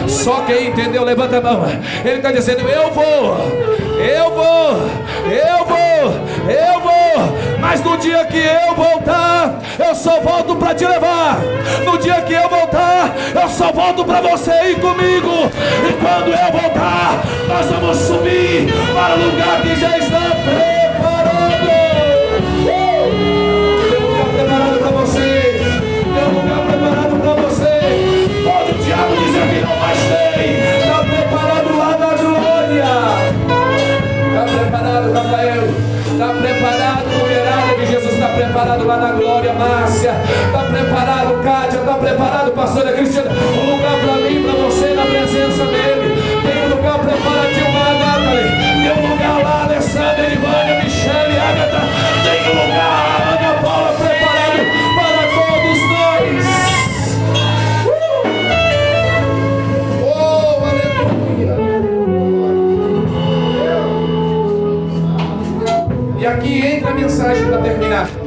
[0.07, 1.65] Só quem entendeu, levanta a mão.
[2.03, 3.37] Ele está dizendo: Eu vou,
[3.97, 4.71] eu vou,
[5.25, 7.03] eu vou, eu vou.
[7.59, 11.37] Mas no dia que eu voltar, eu só volto para te levar.
[11.85, 15.49] No dia que eu voltar, eu só volto para você ir comigo.
[15.89, 22.12] E quando eu voltar, nós vamos subir para o lugar que já está preparado.
[38.63, 40.15] Preparado lá na glória, Márcia.
[40.45, 41.79] Está preparado, Kátia.
[41.79, 43.29] Está preparado, pastora Cristina.
[43.29, 46.15] Um lugar para mim, para você, na presença dele.
[46.43, 47.43] Tem um lugar Nathalie.
[48.81, 51.81] Tem um lugar lá, Alessandra, Edivânia, Michele, Agatha.
[52.23, 54.61] Tem um lugar, Ana Paula, preparado
[54.95, 56.45] para todos nós.
[66.17, 68.22] E aqui entra a mensagem para terminar.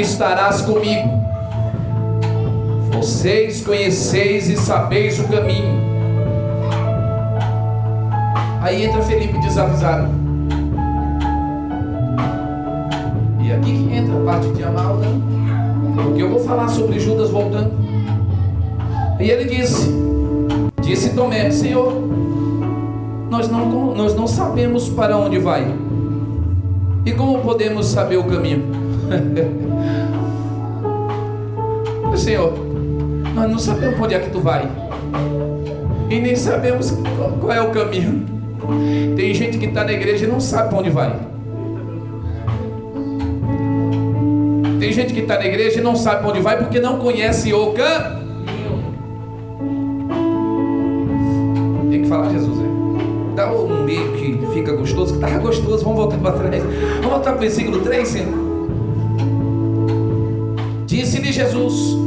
[0.00, 1.08] Estarás comigo.
[2.92, 5.82] Vocês conheceis e sabeis o caminho.
[8.60, 10.24] Aí entra Felipe desavisado.
[13.54, 16.04] aqui que entra a parte de ou não.
[16.04, 17.72] Porque eu vou falar sobre Judas voltando.
[19.18, 19.90] E ele disse:
[20.82, 21.92] Disse Tomé, Senhor,
[23.30, 25.66] nós não, nós não sabemos para onde vai.
[27.06, 28.83] E como podemos saber o caminho?
[32.24, 32.54] Senhor,
[33.34, 34.66] nós não sabemos onde é que tu vai.
[36.08, 36.96] E nem sabemos
[37.40, 38.24] qual é o caminho.
[39.14, 41.14] Tem gente que está na igreja e não sabe para onde vai.
[44.80, 47.52] Tem gente que está na igreja e não sabe para onde vai porque não conhece
[47.52, 48.24] o caminho.
[51.90, 52.56] Tem que falar Jesus.
[52.56, 52.68] Né?
[53.36, 55.84] Dá um meio que fica gostoso, que estava gostoso.
[55.84, 56.62] Vamos voltar para trás.
[56.62, 58.53] Vamos voltar para o versículo 3, Senhor.
[60.94, 61.98] Disse-lhe Jesus: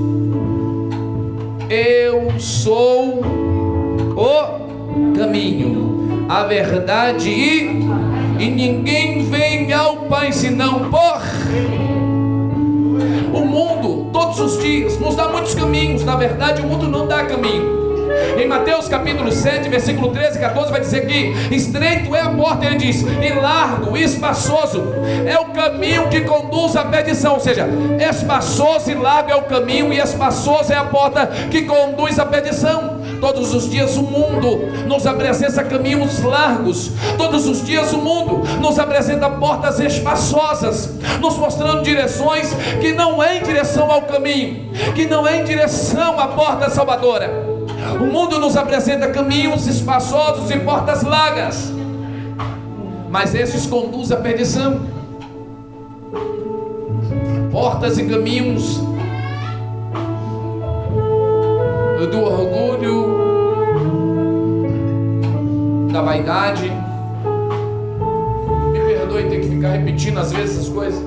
[1.69, 3.21] Eu sou
[4.15, 7.85] o caminho, a verdade e,
[8.39, 11.21] e ninguém vem ao Pai senão por.
[13.33, 16.05] O mundo, todos os dias, nos dá muitos caminhos.
[16.05, 17.86] Na verdade, o mundo não dá caminho.
[18.37, 22.65] Em Mateus capítulo 7, versículo 13 e 14, vai dizer que estreito é a porta,
[22.65, 24.83] ele diz, e largo, espaçoso
[25.25, 27.33] é o caminho que conduz à perdição.
[27.33, 27.67] Ou seja,
[27.99, 32.97] espaçoso e largo é o caminho, e espaçoso é a porta que conduz à perdição.
[33.19, 36.91] Todos os dias o mundo nos apresenta caminhos largos.
[37.17, 43.37] Todos os dias o mundo nos apresenta portas espaçosas, nos mostrando direções que não é
[43.37, 47.46] em direção ao caminho, que não é em direção à porta salvadora.
[47.99, 51.71] O mundo nos apresenta caminhos espaçosos e portas largas,
[53.09, 54.81] mas esses conduzem à perdição.
[57.51, 58.79] Portas e caminhos
[62.11, 63.17] do orgulho,
[65.91, 66.71] da vaidade.
[68.71, 71.01] Me perdoe ter que ficar repetindo às vezes essas coisas,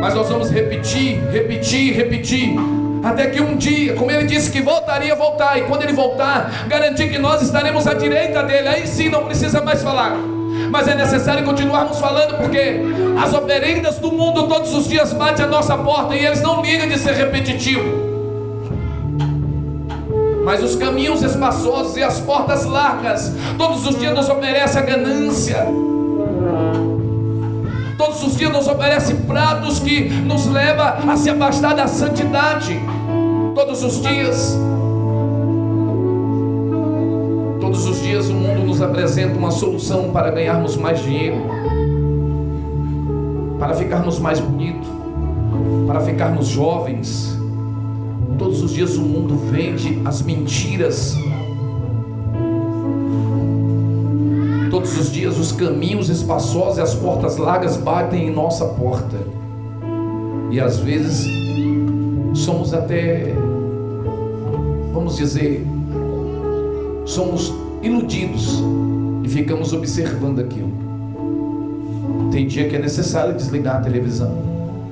[0.00, 2.56] mas nós vamos repetir, repetir, repetir
[3.06, 7.08] até que um dia, como ele disse que voltaria, voltar, e quando ele voltar, garantir
[7.08, 10.16] que nós estaremos à direita dele, aí sim não precisa mais falar.
[10.70, 12.80] Mas é necessário continuarmos falando, porque
[13.22, 16.88] as oferendas do mundo todos os dias batem a nossa porta e eles não ligam
[16.88, 18.04] de ser repetitivo.
[20.44, 25.64] Mas os caminhos espaçosos e as portas largas, todos os dias nos oferece a ganância
[27.96, 32.78] Todos os dias nos oferece pratos que nos leva a se afastar da santidade.
[33.78, 34.58] Todos os dias.
[37.60, 41.36] Todos os dias o mundo nos apresenta uma solução para ganharmos mais dinheiro,
[43.58, 44.88] para ficarmos mais bonitos,
[45.86, 47.38] para ficarmos jovens.
[48.38, 51.14] Todos os dias o mundo vende as mentiras
[54.70, 59.18] Todos os dias os caminhos espaçosos e as portas largas batem em nossa porta.
[60.50, 61.26] E às vezes
[62.34, 63.34] somos até,
[65.06, 65.64] vamos dizer,
[67.04, 68.60] somos iludidos
[69.22, 70.72] e ficamos observando aquilo.
[72.32, 74.36] Tem dia que é necessário desligar a televisão,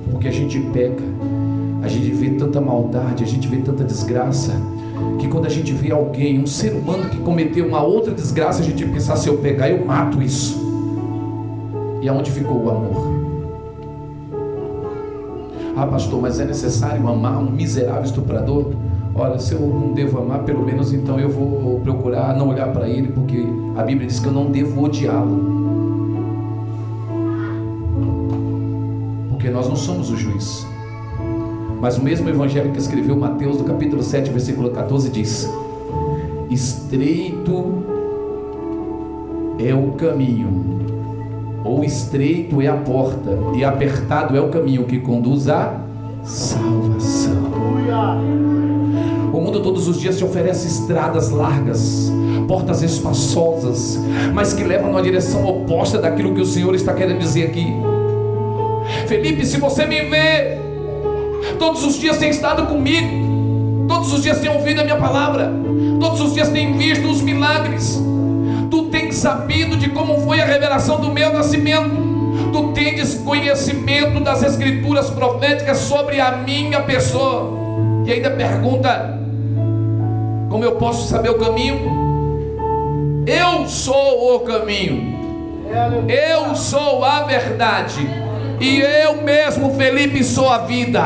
[0.09, 1.03] porque a gente peca,
[1.83, 4.53] a gente vê tanta maldade, a gente vê tanta desgraça
[5.19, 8.65] que quando a gente vê alguém, um ser humano que cometeu uma outra desgraça, a
[8.65, 10.57] gente pensa: se eu pegar, eu mato isso.
[12.01, 13.15] E aonde ficou o amor?
[15.75, 18.84] Ah, pastor, mas é necessário amar um miserável estuprador?
[19.17, 22.89] Olha, se eu não devo amar, pelo menos então eu vou procurar não olhar para
[22.89, 23.45] ele, porque
[23.77, 25.55] a Bíblia diz que eu não devo odiá-lo.
[29.29, 30.67] Porque nós não somos o juiz.
[31.79, 35.49] Mas o mesmo evangelho que escreveu Mateus, do capítulo 7, versículo 14, diz:
[36.49, 37.85] Estreito
[39.57, 40.81] é o caminho,
[41.63, 45.79] ou estreito é a porta, e apertado é o caminho que conduz à
[46.21, 47.45] salvação.
[49.55, 52.11] Mundo todos os dias te oferece estradas largas,
[52.45, 53.97] portas espaçosas,
[54.33, 57.73] mas que levam na direção oposta daquilo que o Senhor está querendo dizer aqui.
[59.07, 60.57] Felipe, se você me vê
[61.57, 65.49] todos os dias tem estado comigo, todos os dias tem ouvido a minha palavra,
[66.01, 68.03] todos os dias tem visto os milagres.
[68.69, 71.95] Tu tens sabido de como foi a revelação do meu nascimento.
[72.51, 77.53] Tu tens conhecimento das escrituras proféticas sobre a minha pessoa.
[78.05, 79.14] E ainda pergunta:
[80.55, 81.75] como eu posso saber o caminho?
[83.27, 85.13] Eu sou o caminho.
[86.07, 88.07] Eu sou a verdade
[88.61, 91.01] e eu mesmo, Felipe, sou a vida.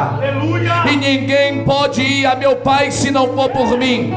[0.92, 4.14] E ninguém pode ir a meu Pai se não for por mim.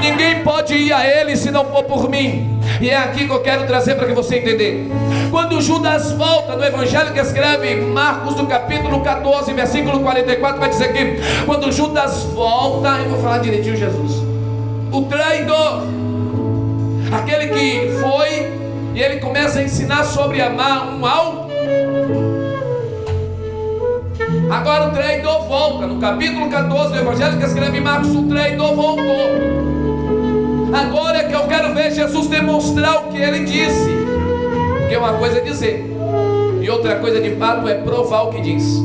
[0.00, 2.60] Ninguém pode ir a Ele se não for por mim.
[2.80, 4.88] E é aqui que eu quero trazer para que você entender.
[5.32, 10.92] Quando Judas volta no Evangelho que escreve Marcos do capítulo 14, versículo 44, vai dizer
[10.92, 14.23] que quando Judas volta, eu vou falar direitinho Jesus.
[14.94, 15.82] O traidor,
[17.12, 18.52] aquele que foi
[18.94, 21.48] e ele começa a ensinar sobre amar um ao
[24.52, 25.88] Agora o traidor volta.
[25.88, 29.04] No capítulo 14 do Evangelho que escreve Marcos, o traidor voltou.
[30.72, 33.90] Agora é que eu quero ver Jesus demonstrar o que ele disse.
[34.78, 35.92] Porque uma coisa é dizer,
[36.62, 38.80] e outra coisa de fato é provar o que diz.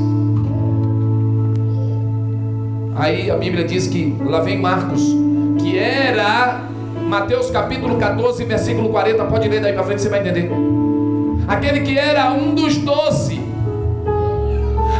[2.96, 5.29] Aí a Bíblia diz que, lá vem Marcos,
[7.10, 10.48] Mateus capítulo 14, versículo 40, pode ler daí para frente, você vai entender.
[11.48, 13.42] Aquele que era um dos doze,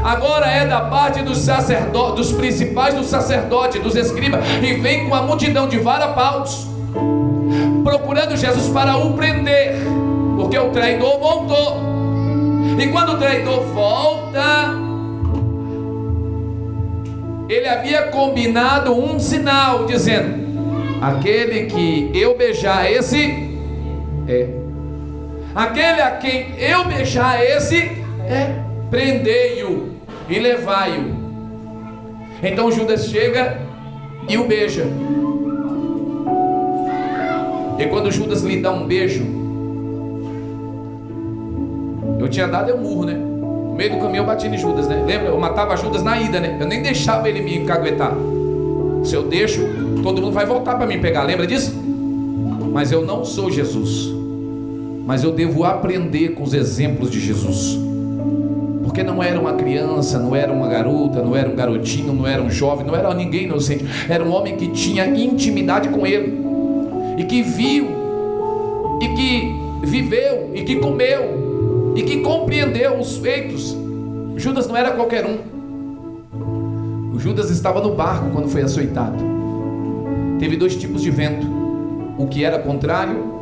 [0.04, 5.14] agora é da parte dos sacerdotes, dos principais dos sacerdotes, dos escribas, e vem com
[5.14, 6.68] a multidão de varapaus,
[7.84, 9.76] procurando Jesus para o prender,
[10.36, 11.78] porque o traidor voltou.
[12.80, 14.74] E quando o traidor volta,
[17.48, 20.49] ele havia combinado um sinal, dizendo:
[21.02, 23.58] Aquele que eu beijar, esse
[24.28, 24.50] é.
[25.56, 27.78] Aquele a quem eu beijar, esse
[28.28, 28.62] é.
[28.90, 29.94] Prendei-o
[30.28, 31.18] e levai-o.
[32.44, 33.60] Então Judas chega
[34.28, 34.86] e o beija.
[37.78, 39.26] E quando Judas lhe dá um beijo,
[42.20, 43.14] eu tinha dado um murro, né?
[43.14, 45.02] No meio do caminho eu bati em Judas, né?
[45.06, 45.30] Lembra?
[45.30, 46.58] Eu matava Judas na ida, né?
[46.60, 48.14] Eu nem deixava ele me encaguetar.
[49.04, 49.62] Se eu deixo,
[50.04, 51.24] todo mundo vai voltar para me pegar.
[51.24, 51.74] Lembra disso?
[52.72, 54.14] Mas eu não sou Jesus.
[55.06, 57.80] Mas eu devo aprender com os exemplos de Jesus.
[58.84, 62.42] Porque não era uma criança, não era uma garota, não era um garotinho, não era
[62.42, 63.86] um jovem, não era ninguém inocente.
[64.08, 66.40] Era um homem que tinha intimidade com ele.
[67.18, 67.88] E que viu,
[69.02, 73.76] e que viveu, e que comeu, e que compreendeu os feitos.
[74.36, 75.49] Judas não era qualquer um.
[77.14, 79.18] O Judas estava no barco quando foi açoitado.
[80.40, 81.48] Teve dois tipos de vento:
[82.18, 83.40] o que era contrário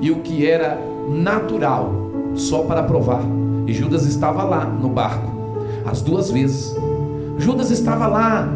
[0.00, 1.92] e o que era natural,
[2.34, 3.22] só para provar.
[3.66, 5.30] E Judas estava lá no barco,
[5.84, 6.74] as duas vezes.
[7.38, 8.48] Judas estava lá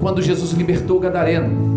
[0.00, 1.70] quando Jesus libertou o Gadareno.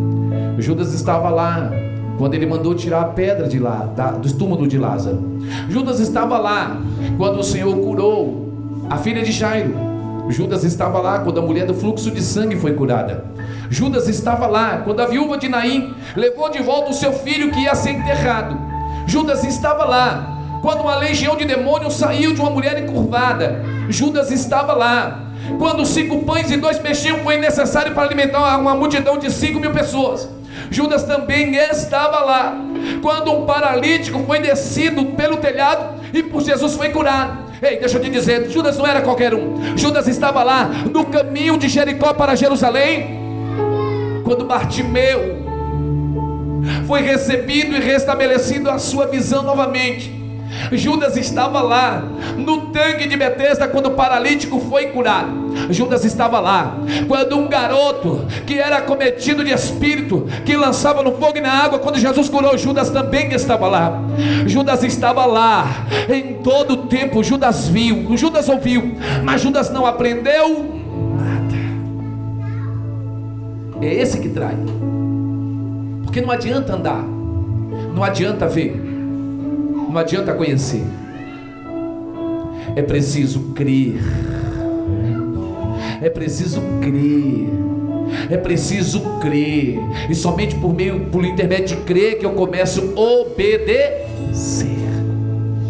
[0.58, 1.72] Judas estava lá
[2.18, 5.20] quando ele mandou tirar a pedra de lá, da, do túmulo de Lázaro.
[5.70, 6.82] Judas estava lá
[7.18, 8.50] quando o Senhor curou
[8.90, 9.93] a filha de Jairo.
[10.30, 13.26] Judas estava lá quando a mulher do fluxo de sangue foi curada.
[13.70, 17.62] Judas estava lá quando a viúva de Naim levou de volta o seu filho que
[17.62, 18.58] ia ser enterrado.
[19.06, 23.62] Judas estava lá quando uma legião de demônios saiu de uma mulher encurvada.
[23.90, 29.18] Judas estava lá quando cinco pães e dois peixinhos foi necessário para alimentar uma multidão
[29.18, 30.30] de cinco mil pessoas.
[30.72, 32.56] Judas também estava lá
[33.02, 37.43] quando um paralítico foi descido pelo telhado e por Jesus foi curado.
[37.64, 39.78] Ei, deixa eu te dizer, Judas não era qualquer um.
[39.78, 43.18] Judas estava lá no caminho de Jericó para Jerusalém,
[44.26, 45.42] quando Bartimeu
[46.86, 50.23] foi recebido e restabelecido a sua visão novamente.
[50.72, 52.04] Judas estava lá
[52.38, 55.44] no tanque de Betesda quando o paralítico foi curado.
[55.70, 56.78] Judas estava lá
[57.08, 61.80] quando um garoto que era cometido de espírito, que lançava no fogo e na água,
[61.80, 64.02] quando Jesus curou, Judas também estava lá.
[64.46, 65.68] Judas estava lá
[66.10, 67.24] em todo o tempo.
[67.24, 70.82] Judas viu, Judas ouviu, mas Judas não aprendeu
[71.18, 71.56] nada.
[73.82, 74.56] É esse que trai,
[76.04, 77.04] porque não adianta andar,
[77.94, 78.93] não adianta ver
[79.94, 80.84] não adianta conhecer.
[82.76, 84.02] É preciso crer.
[86.02, 87.50] É preciso crer.
[88.30, 89.80] É preciso crer.
[90.10, 94.74] E somente por meio, por intermédio de crer, que eu começo a obedecer.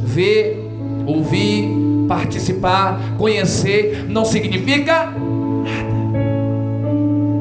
[0.06, 0.58] Ver,
[1.06, 1.68] ouvir,
[2.08, 5.34] participar, conhecer, não significa nada.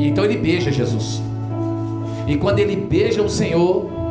[0.00, 1.22] Então ele beija Jesus.
[2.26, 4.01] E quando ele beija o Senhor,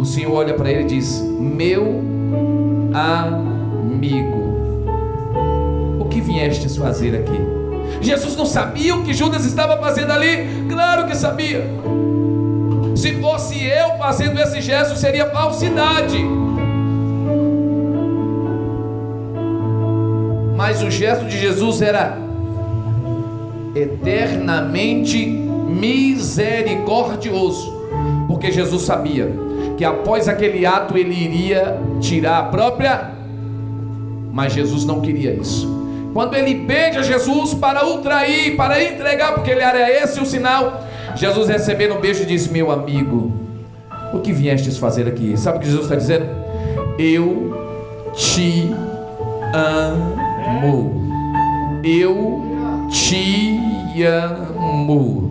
[0.00, 2.00] o Senhor olha para ele e diz: Meu
[2.94, 4.40] amigo,
[6.00, 7.38] o que viestes fazer aqui?
[8.00, 10.64] Jesus não sabia o que Judas estava fazendo ali?
[10.70, 11.66] Claro que sabia.
[12.96, 16.16] Se fosse eu fazendo esse gesto, seria falsidade.
[20.56, 22.16] Mas o gesto de Jesus era
[23.74, 27.70] eternamente misericordioso,
[28.26, 29.49] porque Jesus sabia
[29.80, 33.12] que após aquele ato ele iria tirar a própria,
[34.30, 35.66] mas Jesus não queria isso.
[36.12, 40.84] Quando ele beija Jesus para o trair, para entregar, porque ele era esse o sinal,
[41.16, 43.32] Jesus recebendo um beijo diz: Meu amigo,
[44.12, 45.34] o que viestes fazer aqui?
[45.38, 46.26] Sabe o que Jesus está dizendo?
[46.98, 47.56] Eu
[48.14, 48.70] te
[49.54, 51.10] amo.
[51.82, 53.58] Eu te
[54.04, 55.29] amo.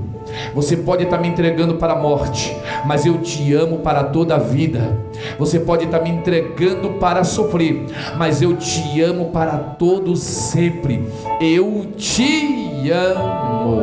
[0.53, 4.39] Você pode estar me entregando para a morte, mas eu te amo para toda a
[4.39, 4.97] vida.
[5.37, 7.85] Você pode estar me entregando para sofrer,
[8.17, 11.07] mas eu te amo para todos sempre.
[11.39, 13.81] Eu te amo.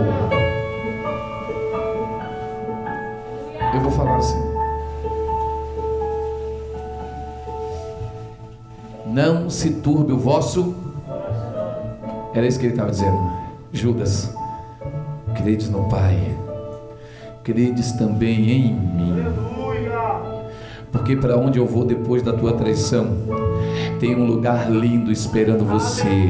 [3.75, 4.47] Eu vou falar assim.
[9.07, 10.75] Não se turbe o vosso.
[12.35, 13.19] Era isso que ele estava dizendo.
[13.73, 14.31] Judas,
[15.37, 16.19] credes no Pai,
[17.47, 19.25] credes também em mim.
[20.91, 23.07] Porque para onde eu vou depois da tua traição,
[24.01, 26.29] tem um lugar lindo esperando você.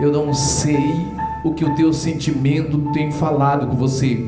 [0.00, 0.94] Eu não sei
[1.42, 4.24] o que o teu sentimento tem falado com você,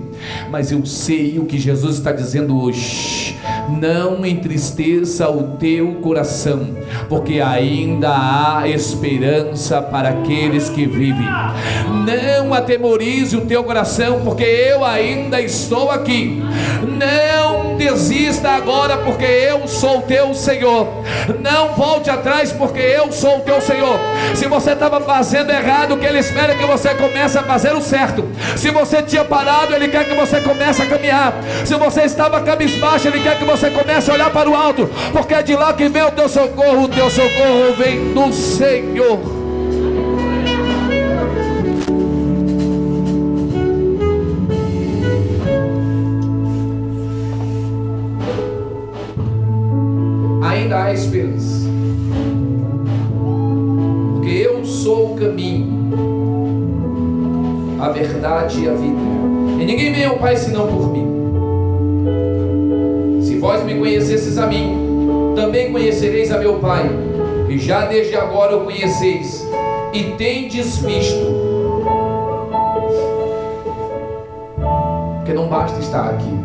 [0.50, 3.29] mas eu sei o que Jesus está dizendo hoje.
[3.78, 6.76] Não entristeça o teu coração,
[7.08, 11.26] porque ainda há esperança para aqueles que vivem.
[12.06, 16.42] Não atemorize o teu coração, porque eu ainda estou aqui.
[16.82, 20.86] Não desista agora, porque eu sou teu Senhor.
[21.40, 23.98] Não volte atrás, porque eu sou o teu Senhor.
[24.34, 27.80] Se você estava fazendo errado, que Ele espera é que você comece a fazer o
[27.80, 28.24] certo.
[28.56, 31.34] Se você tinha parado, Ele quer que você comece a caminhar.
[31.64, 35.34] Se você estava cabisbaixo, Ele quer que você comece a olhar para o alto, porque
[35.34, 36.84] é de lá que vem o teu socorro.
[36.84, 39.39] O teu socorro vem do Senhor.
[66.50, 66.90] Meu Pai.
[67.48, 69.46] E já desde agora o conheceis
[69.92, 71.50] e tendes visto.
[75.16, 76.40] Porque não basta estar aqui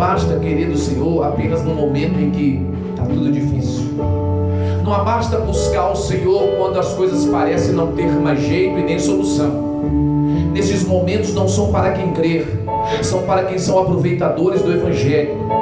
[0.00, 3.84] basta querer do Senhor apenas no momento em que está tudo difícil.
[4.82, 8.98] Não basta buscar o Senhor quando as coisas parecem não ter mais jeito e nem
[8.98, 9.82] solução.
[10.54, 12.46] Nesses momentos não são para quem crer,
[13.02, 15.59] são para quem são aproveitadores do Evangelho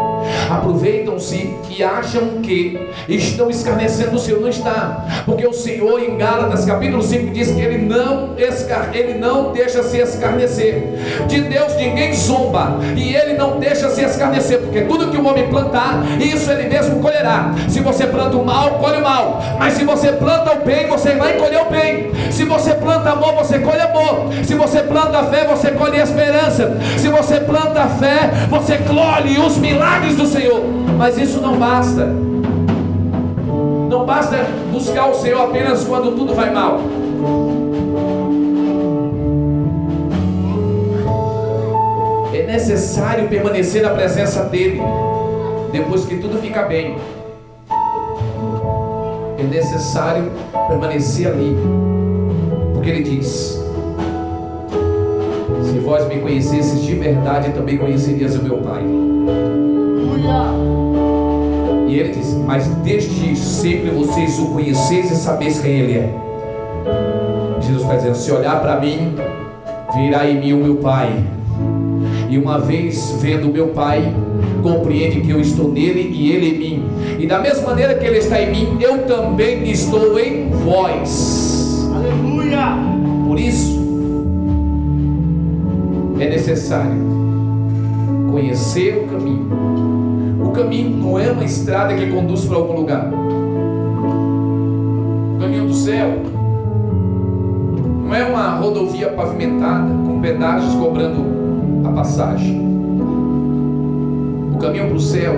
[0.49, 2.79] aproveitam-se e acham que
[3.09, 4.41] estão escarnecendo o Senhor.
[4.41, 9.19] Não está, porque o Senhor em Gálatas capítulo 5 diz que ele não, escar, ele
[9.19, 10.83] não deixa se escarnecer.
[11.29, 15.47] De Deus ninguém zomba e ele não deixa se escarnecer, porque tudo que o homem
[15.49, 17.55] plantar, isso ele mesmo colherá.
[17.69, 21.11] Se você planta o mal, colhe o mal, mas se você planta o bem, você
[21.15, 22.11] vai colher o bem.
[22.33, 24.33] Se você planta amor, você colhe amor.
[24.45, 26.79] Se você planta fé, você colhe esperança.
[26.97, 30.63] Se você planta fé, você colhe os milagres do Senhor,
[30.97, 32.28] mas isso não basta.
[33.89, 34.37] Não basta
[34.71, 36.79] buscar o Senhor apenas quando tudo vai mal.
[42.35, 44.83] É necessário permanecer na presença dEle
[45.73, 46.99] depois que tudo fica bem.
[49.39, 50.33] É necessário
[50.69, 51.57] permanecer ali,
[52.75, 53.59] porque Ele diz:
[55.63, 58.83] Se vós me conhecesses de verdade, também conhecerias o meu Pai.
[61.89, 66.15] E ele diz: Mas desde sempre vocês o conheceis e sabeis quem ele é.
[67.63, 69.15] Jesus está dizendo: Se olhar para mim,
[69.97, 71.11] virá em mim o meu Pai.
[72.29, 74.15] E uma vez vendo o meu Pai,
[74.63, 76.85] compreende que eu estou nele e ele em mim.
[77.19, 81.89] E da mesma maneira que ele está em mim, eu também estou em vós.
[81.95, 82.77] Aleluia!
[83.27, 83.79] Por isso,
[86.21, 87.09] é necessário
[88.31, 89.98] conhecer o caminho
[90.59, 93.09] caminho não é uma estrada que conduz para algum lugar.
[95.37, 96.09] O caminho do céu
[98.05, 101.25] não é uma rodovia pavimentada com pedágios cobrando
[101.85, 102.61] a passagem.
[104.53, 105.37] O caminho para o céu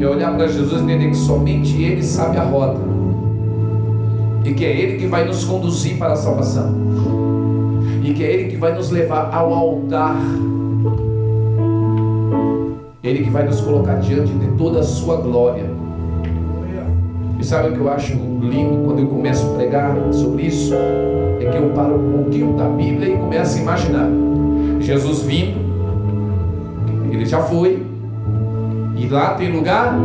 [0.00, 2.80] é olhar para Jesus e entender que somente Ele sabe a rota
[4.44, 6.76] e que é Ele que vai nos conduzir para a salvação
[8.04, 10.16] e que é Ele que vai nos levar ao altar
[13.08, 15.78] ele que vai nos colocar diante de toda a sua glória.
[17.38, 20.74] E sabe o que eu acho lindo quando eu começo a pregar sobre isso?
[20.74, 24.08] É que eu paro um pouquinho da Bíblia e começo a imaginar.
[24.80, 25.56] Jesus vindo,
[27.12, 27.86] ele já foi,
[28.96, 29.96] e lá tem lugar,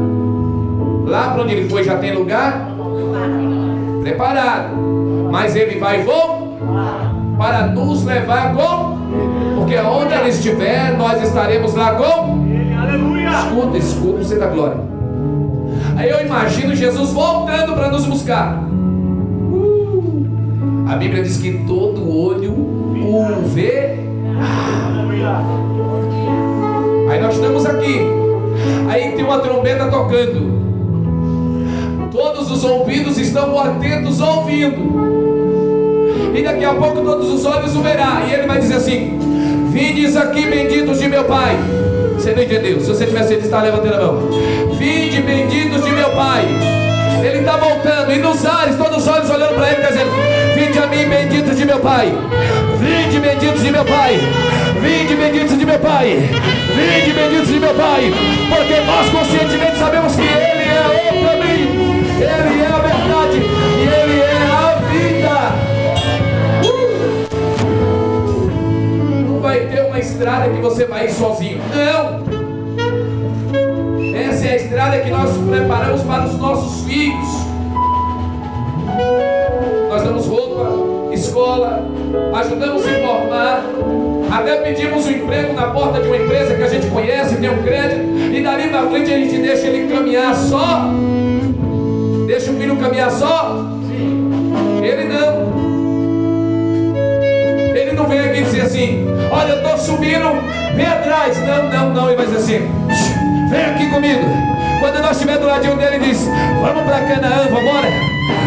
[1.08, 2.70] lá para onde ele foi já tem lugar?
[4.04, 4.76] Preparado,
[5.32, 8.98] mas ele vai voltar para nos levar com,
[9.56, 12.43] porque onde ele estiver, nós estaremos lá com
[13.40, 14.78] Escuta, escuta você da glória.
[15.96, 18.64] Aí eu imagino Jesus voltando para nos buscar.
[19.52, 20.26] Uh,
[20.88, 24.00] A Bíblia diz que todo olho o vê.
[27.10, 28.00] Aí nós estamos aqui.
[28.90, 30.54] Aí tem uma trombeta tocando.
[32.12, 34.94] Todos os ouvidos estão atentos ouvindo.
[36.36, 38.24] E daqui a pouco todos os olhos o verá.
[38.28, 39.18] E ele vai dizer assim:
[39.72, 41.58] Vindes aqui, benditos de meu Pai.
[42.24, 42.80] Você não entendeu?
[42.80, 44.30] Se você tivesse está levantando a mão.
[44.80, 46.46] Vinde, benditos de meu Pai.
[47.22, 48.14] Ele está voltando.
[48.14, 50.10] E nos ares, todos os olhos olhando para ele, dizendo:
[50.56, 52.14] Vinde a mim, benditos de meu Pai.
[52.80, 54.18] Vinde, benditos de meu Pai.
[54.80, 56.30] Vinde, benditos de meu Pai.
[56.70, 58.14] Vinde, benditos de meu Pai.
[58.56, 62.06] Porque nós conscientemente sabemos que Ele é o caminho.
[62.22, 63.63] Ele é a verdade.
[69.94, 71.60] Uma estrada que você vai ir sozinho.
[71.70, 72.24] Não!
[74.18, 77.28] Essa é a estrada que nós preparamos para os nossos filhos.
[79.90, 81.88] Nós damos roupa, escola,
[82.34, 83.64] ajudamos a informar,
[84.32, 87.62] até pedimos um emprego na porta de uma empresa que a gente conhece, tem um
[87.62, 88.02] crédito,
[88.34, 90.90] e dali para frente a gente deixa ele caminhar só.
[92.26, 93.73] Deixa o filho caminhar só.
[98.04, 100.42] Não vem aqui dizer assim: Olha, eu estou subindo,
[100.76, 101.38] vem atrás.
[101.40, 102.08] Não, não, não.
[102.08, 104.26] Ele vai dizer assim: Vem aqui comigo.
[104.80, 106.28] Quando nós estiver do ladinho dele, ele diz:
[106.62, 107.88] Vamos para Canaã, vamos embora.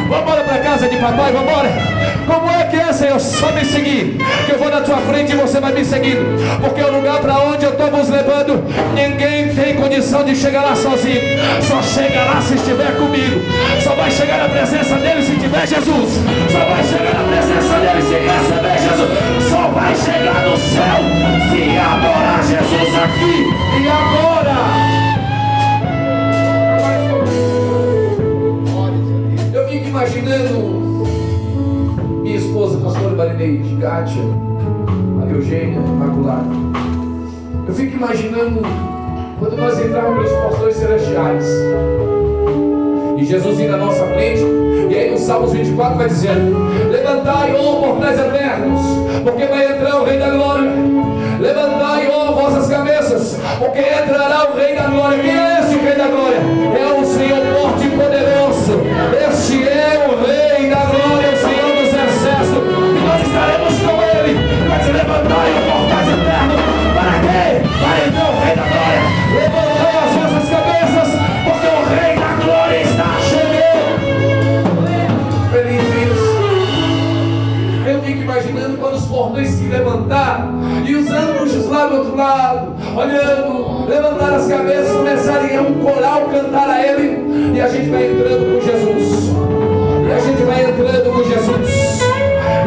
[0.08, 1.96] Vamos embora para casa de papai, vamos embora.
[2.26, 3.18] Como é que é, Senhor?
[3.20, 4.18] Só me seguir.
[4.44, 6.36] Que eu vou na tua frente e você vai me seguindo.
[6.60, 10.74] Porque o lugar para onde eu estou nos levando, ninguém tem condição de chegar lá
[10.74, 11.20] sozinho.
[11.62, 13.40] Só chega lá se estiver comigo.
[13.82, 15.05] Só vai chegar na presença dele
[43.56, 44.42] e Jesus ir na nossa frente,
[44.90, 46.56] e aí no Salmos 24 vai dizendo:
[46.90, 48.80] Levantai, ó portais eternos,
[49.24, 50.70] porque vai entrar o Rei da Glória.
[51.40, 54.65] Levantai, ó vossas cabeças, porque entrará o Rei
[81.96, 87.68] outro lado, olhando, levantar as cabeças, começarem a um coral cantar a Ele, e a
[87.68, 89.30] gente vai entrando com Jesus,
[90.06, 92.00] e a gente vai entrando com Jesus,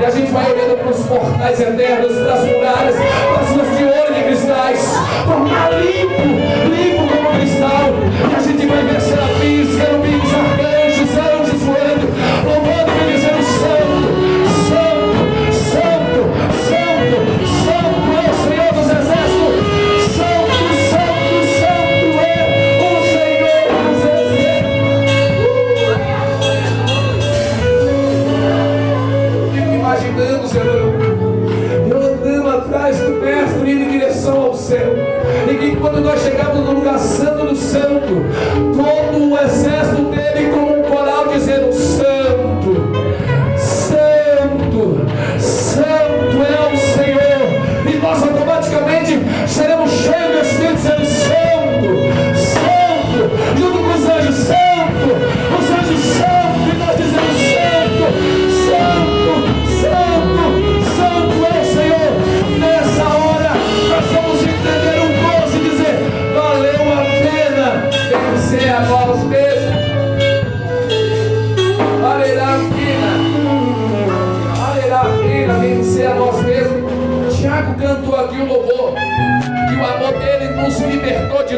[0.01, 3.77] e a gente vai olhando para os portais eternos, para as muralhas, para as ruas
[3.77, 4.93] de ouro de cristais,
[5.25, 6.21] tornar limpo,
[6.69, 7.89] limpo como cristal,
[8.32, 10.59] e a gente vai ver serafins, querubins, arcanjos,
[36.30, 38.68] chegamos no lugar santo do santo,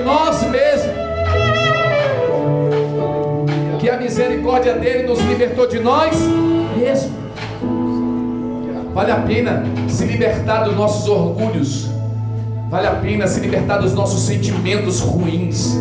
[0.01, 0.95] nós mesmos.
[3.79, 6.15] Que a misericórdia dele nos libertou de nós
[6.77, 7.21] mesmos.
[8.93, 11.89] Vale a pena se libertar dos nossos orgulhos.
[12.69, 15.77] Vale a pena se libertar dos nossos sentimentos ruins.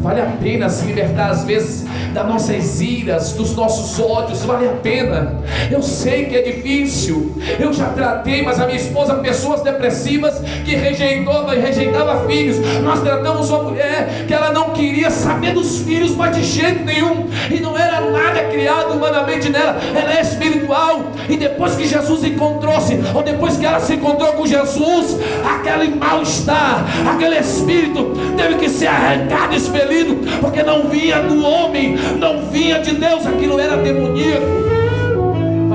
[0.00, 4.72] Vale a pena se libertar, às vezes, das nossas iras, dos nossos ódios, vale a
[4.72, 5.39] pena.
[5.70, 7.32] Eu sei que é difícil.
[7.58, 12.58] Eu já tratei, mas a minha esposa, pessoas depressivas que rejeitou, rejeitava filhos.
[12.82, 17.28] Nós tratamos uma mulher que ela não queria saber dos filhos, mas de jeito nenhum.
[17.50, 21.12] E não era nada criado humanamente nela, ela é espiritual.
[21.28, 26.84] E depois que Jesus encontrou-se, ou depois que ela se encontrou com Jesus, aquele mal-estar,
[27.14, 32.92] aquele espírito teve que ser arrancado, expelido, porque não vinha do homem, não vinha de
[32.92, 34.79] Deus, aquilo era demoníaco.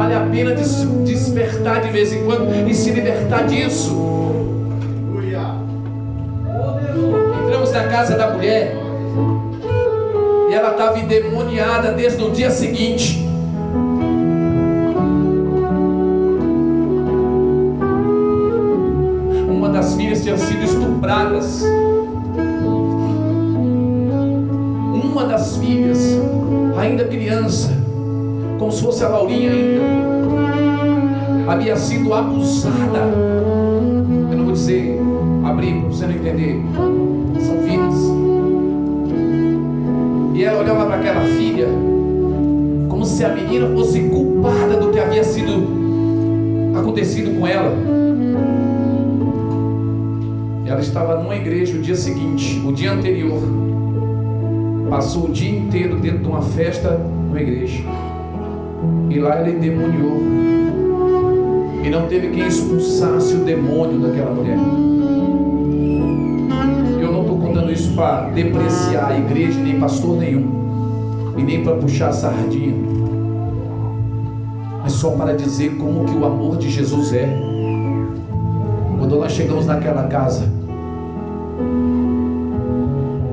[0.05, 0.51] Vale a pena
[1.03, 3.91] despertar de vez em quando e se libertar disso.
[7.43, 8.75] Entramos na casa da mulher
[10.47, 13.25] e ela estava endemoniada desde o dia seguinte.
[19.49, 21.63] Uma das filhas tinha sido estupradas.
[25.03, 25.97] Uma das filhas,
[26.77, 27.74] ainda criança,
[28.65, 29.83] como se fosse a Laurinha ainda,
[31.47, 32.97] havia sido abusada.
[34.31, 34.99] Eu não vou dizer
[35.43, 36.59] abrir para você não entender.
[37.41, 37.95] São vidas.
[40.33, 41.67] E ela olhava para aquela filha
[42.89, 45.51] como se a menina fosse culpada do que havia sido
[46.75, 47.71] acontecido com ela.
[50.65, 53.43] Ela estava numa igreja o dia seguinte, o dia anterior.
[54.89, 57.83] Passou o dia inteiro dentro de uma festa numa igreja.
[59.15, 60.21] E lá ela endemoniou.
[61.81, 64.57] E não teve quem expulsasse o demônio daquela mulher.
[66.99, 71.33] Eu não estou contando isso para depreciar a igreja, nem pastor nenhum.
[71.37, 72.75] E nem para puxar a sardinha.
[74.83, 77.29] Mas só para dizer como que o amor de Jesus é.
[78.99, 80.43] Quando nós chegamos naquela casa,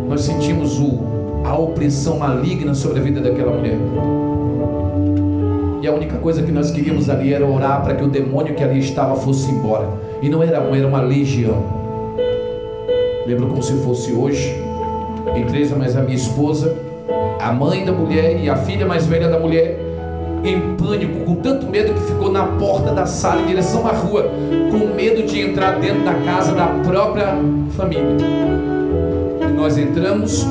[0.08, 1.00] nós sentimos o,
[1.44, 3.78] a opressão maligna sobre a vida daquela mulher.
[5.82, 8.62] E a única coisa que nós queríamos ali era orar para que o demônio que
[8.62, 9.88] ali estava fosse embora.
[10.22, 11.60] E não era um, era uma legião.
[13.26, 14.54] Lembro como se fosse hoje.
[15.36, 16.76] Entrei mais a minha esposa,
[17.40, 19.76] a mãe da mulher e a filha mais velha da mulher,
[20.44, 24.30] em pânico, com tanto medo que ficou na porta da sala em direção à rua,
[24.70, 27.34] com medo de entrar dentro da casa da própria
[27.76, 28.16] família.
[29.48, 30.46] E nós entramos,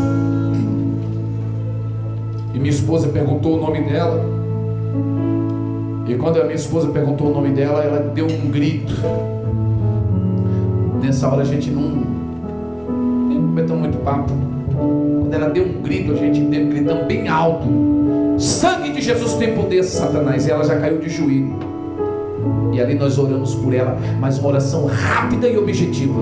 [2.53, 4.40] e minha esposa perguntou o nome dela.
[6.07, 8.93] E quando a minha esposa perguntou o nome dela, ela deu um grito.
[11.01, 11.81] Nessa hora a gente não
[13.29, 14.31] nem cometeu muito papo.
[14.75, 17.65] Quando ela deu um grito, a gente deu um gritão bem alto.
[18.37, 20.45] Sangue de Jesus tem poder, Satanás.
[20.45, 21.55] E ela já caiu de joelho.
[22.73, 26.19] E ali nós oramos por ela, mas uma oração rápida e objetiva.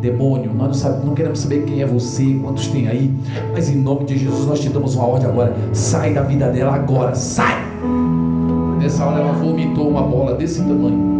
[0.00, 3.12] Demônio, nós não, sabe, não queremos saber quem é você, quantos tem aí,
[3.52, 5.54] mas em nome de Jesus nós te damos uma ordem agora.
[5.72, 7.64] Sai da vida dela agora, sai!
[8.78, 11.16] Nessa hora ela vomitou uma bola desse tamanho.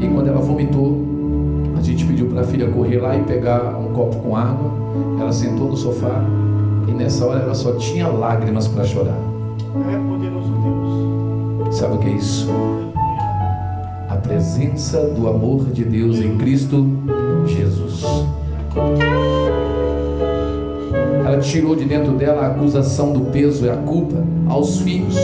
[0.00, 1.00] E quando ela vomitou,
[1.76, 4.70] a gente pediu para a filha correr lá e pegar um copo com água.
[5.18, 6.22] Ela sentou no sofá
[6.86, 9.16] e nessa hora ela só tinha lágrimas para chorar.
[9.90, 11.74] É poderoso Deus.
[11.74, 12.48] Sabe o que é isso?
[14.22, 16.86] Presença do amor de Deus em Cristo
[17.46, 18.04] Jesus.
[21.26, 24.16] Ela tirou de dentro dela a acusação do peso e a culpa
[24.48, 25.16] aos filhos.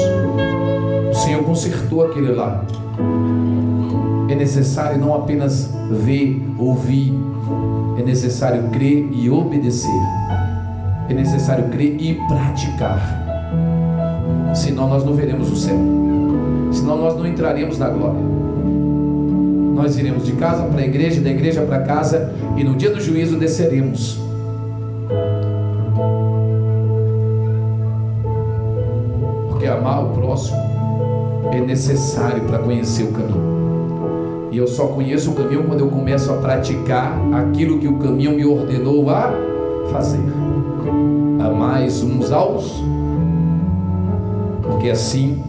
[1.11, 2.65] O Senhor consertou aquele lá.
[4.29, 5.73] É necessário não apenas
[6.05, 7.15] ver, ouvir,
[7.99, 9.89] é necessário crer e obedecer.
[11.09, 13.27] É necessário crer e praticar.
[14.55, 15.79] Senão nós não veremos o céu.
[16.73, 18.48] Senão nós não entraremos na glória.
[19.79, 23.01] Nós iremos de casa para a igreja, da igreja para casa e no dia do
[23.01, 24.19] juízo desceremos.
[29.49, 30.59] Porque amar o próximo
[31.53, 34.49] é necessário para conhecer o caminho.
[34.51, 38.33] E eu só conheço o caminho quando eu começo a praticar aquilo que o caminho
[38.33, 39.33] me ordenou a
[39.93, 40.25] fazer.
[41.39, 42.83] Amais uns aos,
[44.61, 45.41] porque assim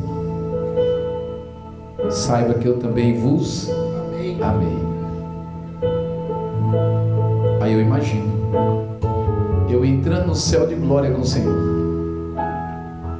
[2.12, 3.79] saiba que eu também vos
[4.44, 4.80] amei.
[7.62, 8.30] Aí eu imagino
[9.74, 11.56] eu entrando no céu de glória com o Senhor.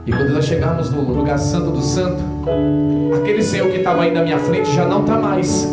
[0.06, 2.22] E quando nós chegarmos no lugar santo do santo,
[3.22, 5.68] aquele Senhor que estava aí na minha frente já não está mais.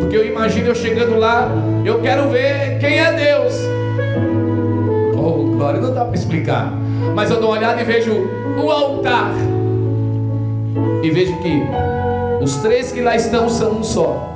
[0.00, 1.48] Porque eu imagino eu chegando lá,
[1.84, 3.54] eu quero ver quem é Deus.
[5.16, 6.72] Oh, glória, não dá para explicar.
[7.14, 8.12] Mas eu dou uma olhada e vejo
[8.56, 9.32] o altar.
[11.02, 11.62] E vejo que
[12.44, 14.30] os três que lá estão são um só.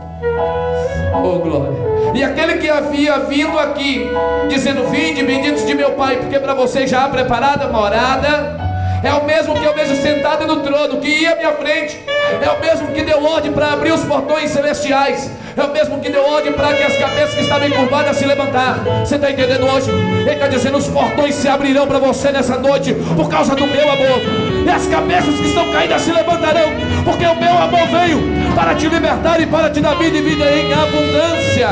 [1.14, 1.76] Oh, glória.
[2.14, 4.08] E aquele que havia vindo aqui,
[4.48, 8.56] dizendo: Vinde, benditos de meu Pai, porque para vocês já há preparada morada.
[9.00, 12.02] É o mesmo que eu vejo sentado no trono, que ia à minha frente.
[12.42, 15.30] É o mesmo que deu ordem para abrir os portões celestiais.
[15.56, 18.80] É o mesmo que deu ordem para que as cabeças que estavam encurvadas se levantar.
[19.04, 19.90] Você está entendendo hoje?
[19.90, 23.88] Ele está dizendo: os portões se abrirão para você nessa noite por causa do meu
[23.88, 24.47] amor.
[24.68, 26.68] E as cabeças que estão caídas se levantarão,
[27.02, 28.18] porque o meu amor veio
[28.54, 31.68] para te libertar e para te dar vida e vida em abundância.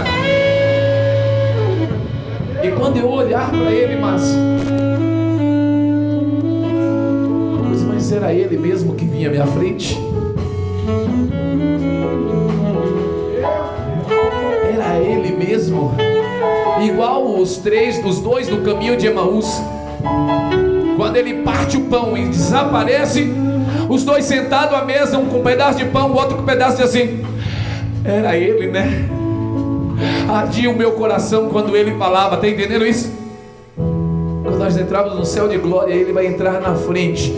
[2.63, 4.35] E quando eu olhar para ele, mas
[7.87, 9.99] mas era ele mesmo que vinha à minha frente?
[14.73, 15.93] Era ele mesmo,
[16.83, 19.61] igual os três, os dois do caminho de Emaús.
[21.07, 23.33] Quando ele parte o pão e desaparece,
[23.89, 26.45] os dois sentados à mesa, um com um pedaço de pão, o outro com um
[26.45, 27.25] pedaço de assim.
[28.05, 29.09] Era ele, né?
[30.29, 33.13] Ardia o meu coração quando ele falava, tá entendendo isso?
[33.77, 37.33] Quando nós entramos no céu de glória, ele vai entrar na frente.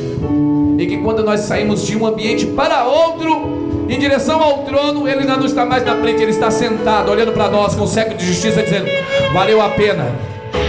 [0.79, 5.27] E que quando nós saímos de um ambiente para outro, em direção ao trono, ele
[5.27, 8.25] não está mais na frente, ele está sentado, olhando para nós com o século de
[8.25, 8.87] justiça, dizendo:
[9.35, 10.07] Valeu a pena,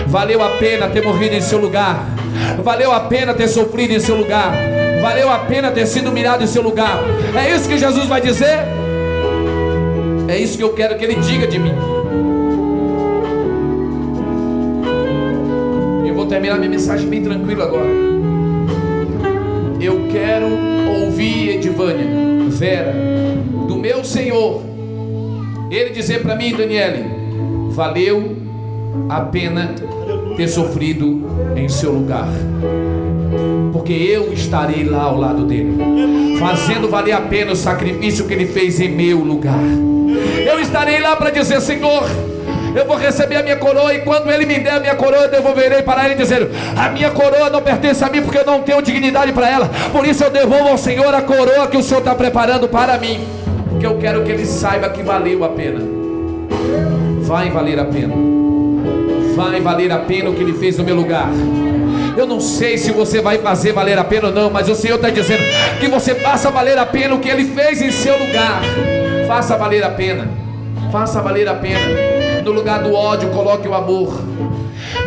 [0.05, 2.18] valeu a pena ter morrido em seu lugar,
[2.63, 4.53] valeu a pena ter sofrido em seu lugar,
[5.01, 6.99] valeu a pena ter sido humilhado em seu lugar.
[7.35, 8.59] É isso que Jesus vai dizer?
[10.27, 11.73] É isso que eu quero que ele diga de mim.
[16.07, 18.09] Eu vou terminar minha mensagem bem tranquilo agora
[19.81, 20.47] eu quero
[21.01, 22.05] ouvir Edivânia,
[22.49, 22.93] Vera,
[23.67, 24.61] do meu Senhor,
[25.71, 27.05] ele dizer para mim, Daniele,
[27.69, 28.35] valeu
[29.07, 29.73] a pena
[30.39, 32.29] ter sofrido em seu lugar,
[33.73, 35.77] porque eu estarei lá ao lado dele,
[36.39, 39.59] fazendo valer a pena o sacrifício que ele fez em meu lugar.
[40.49, 42.09] Eu estarei lá para dizer, Senhor,
[42.73, 45.29] eu vou receber a minha coroa e quando ele me der a minha coroa, eu
[45.29, 48.81] devolverei para ele dizendo: A minha coroa não pertence a mim porque eu não tenho
[48.81, 49.69] dignidade para ela.
[49.91, 53.27] Por isso eu devolvo ao Senhor a coroa que o Senhor está preparando para mim,
[53.71, 55.81] porque eu quero que ele saiba que valeu a pena.
[57.23, 58.38] Vai valer a pena.
[59.39, 61.29] Vai valer a pena o que ele fez no meu lugar.
[62.17, 64.95] Eu não sei se você vai fazer valer a pena ou não, mas o Senhor
[64.95, 65.41] está dizendo
[65.79, 68.61] que você faça valer a pena o que Ele fez em seu lugar.
[69.29, 70.29] Faça valer a pena.
[70.91, 72.41] Faça valer a pena.
[72.43, 74.21] No lugar do ódio, coloque o amor.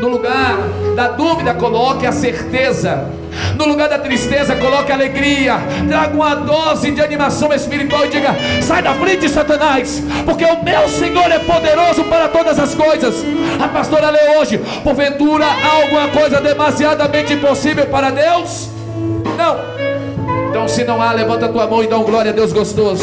[0.01, 0.57] No lugar
[0.97, 3.11] da dúvida, coloque a certeza.
[3.57, 5.57] No lugar da tristeza, coloque alegria.
[5.89, 10.89] Traga uma dose de animação espiritual e diga: sai da frente, Satanás, porque o meu
[10.89, 13.14] Senhor é poderoso para todas as coisas.
[13.62, 18.68] A pastora leu hoje: porventura há alguma coisa demasiadamente impossível para Deus?
[19.37, 19.72] Não.
[20.51, 23.03] Então, se não há, levanta tua mão e dá um glória a Deus gostoso.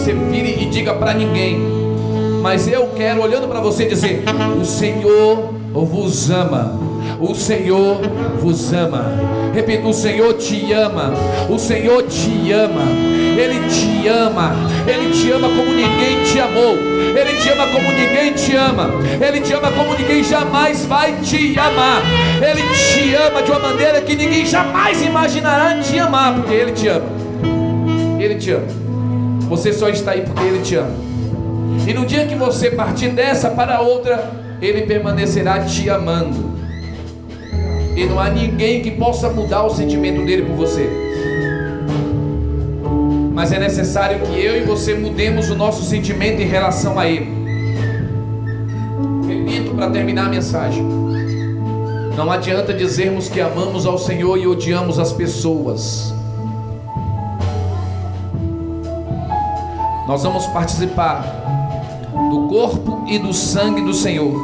[0.00, 1.58] Você vire e diga para ninguém,
[2.42, 4.24] mas eu quero, olhando para você, dizer:
[4.58, 6.80] O Senhor vos ama.
[7.20, 8.00] O Senhor
[8.40, 9.04] vos ama.
[9.54, 11.12] Repita: O Senhor te ama.
[11.50, 12.80] O Senhor te ama.
[13.36, 14.56] Ele te ama.
[14.86, 16.78] Ele te ama como ninguém te amou.
[17.14, 18.90] Ele te ama como ninguém te ama.
[19.20, 22.02] Ele te ama como ninguém jamais vai te amar.
[22.40, 26.88] Ele te ama de uma maneira que ninguém jamais imaginará te amar, porque Ele te
[26.88, 27.06] ama.
[28.18, 28.79] Ele te ama.
[29.50, 30.94] Você só está aí porque Ele te ama.
[31.84, 34.30] E no dia que você partir dessa para outra,
[34.62, 36.50] Ele permanecerá te amando.
[37.96, 40.88] E não há ninguém que possa mudar o sentimento dele por você.
[43.34, 47.28] Mas é necessário que eu e você mudemos o nosso sentimento em relação a Ele.
[49.26, 50.86] Repito para terminar a mensagem.
[52.16, 56.19] Não adianta dizermos que amamos ao Senhor e odiamos as pessoas.
[60.10, 61.22] Nós vamos participar
[62.30, 64.34] do corpo e do sangue do Senhor.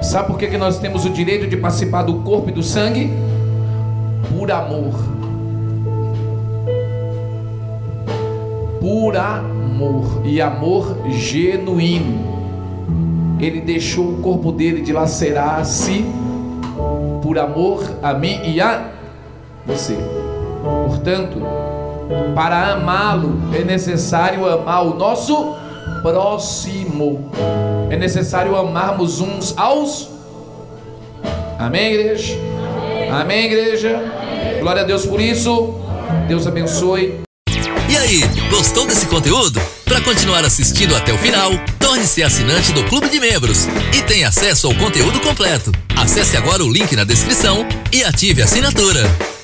[0.00, 3.10] Sabe por que, que nós temos o direito de participar do corpo e do sangue?
[4.30, 4.94] Por amor.
[8.80, 10.22] Por amor.
[10.24, 13.36] E amor genuíno.
[13.40, 16.04] Ele deixou o corpo dele dilacerar-se
[17.20, 18.88] por amor a mim e a
[19.66, 20.15] você.
[20.86, 21.40] Portanto,
[22.34, 25.54] para amá-lo é necessário amar o nosso
[26.02, 27.30] próximo.
[27.90, 30.08] É necessário amarmos uns aos.
[31.58, 32.34] Amém, igreja?
[32.34, 33.96] Amém, Amém igreja?
[33.96, 34.60] Amém.
[34.60, 35.74] Glória a Deus por isso.
[36.28, 37.20] Deus abençoe.
[37.88, 39.60] E aí, gostou desse conteúdo?
[39.84, 44.66] Para continuar assistindo até o final, torne-se assinante do Clube de Membros e tenha acesso
[44.66, 45.72] ao conteúdo completo.
[45.96, 49.35] Acesse agora o link na descrição e ative a assinatura.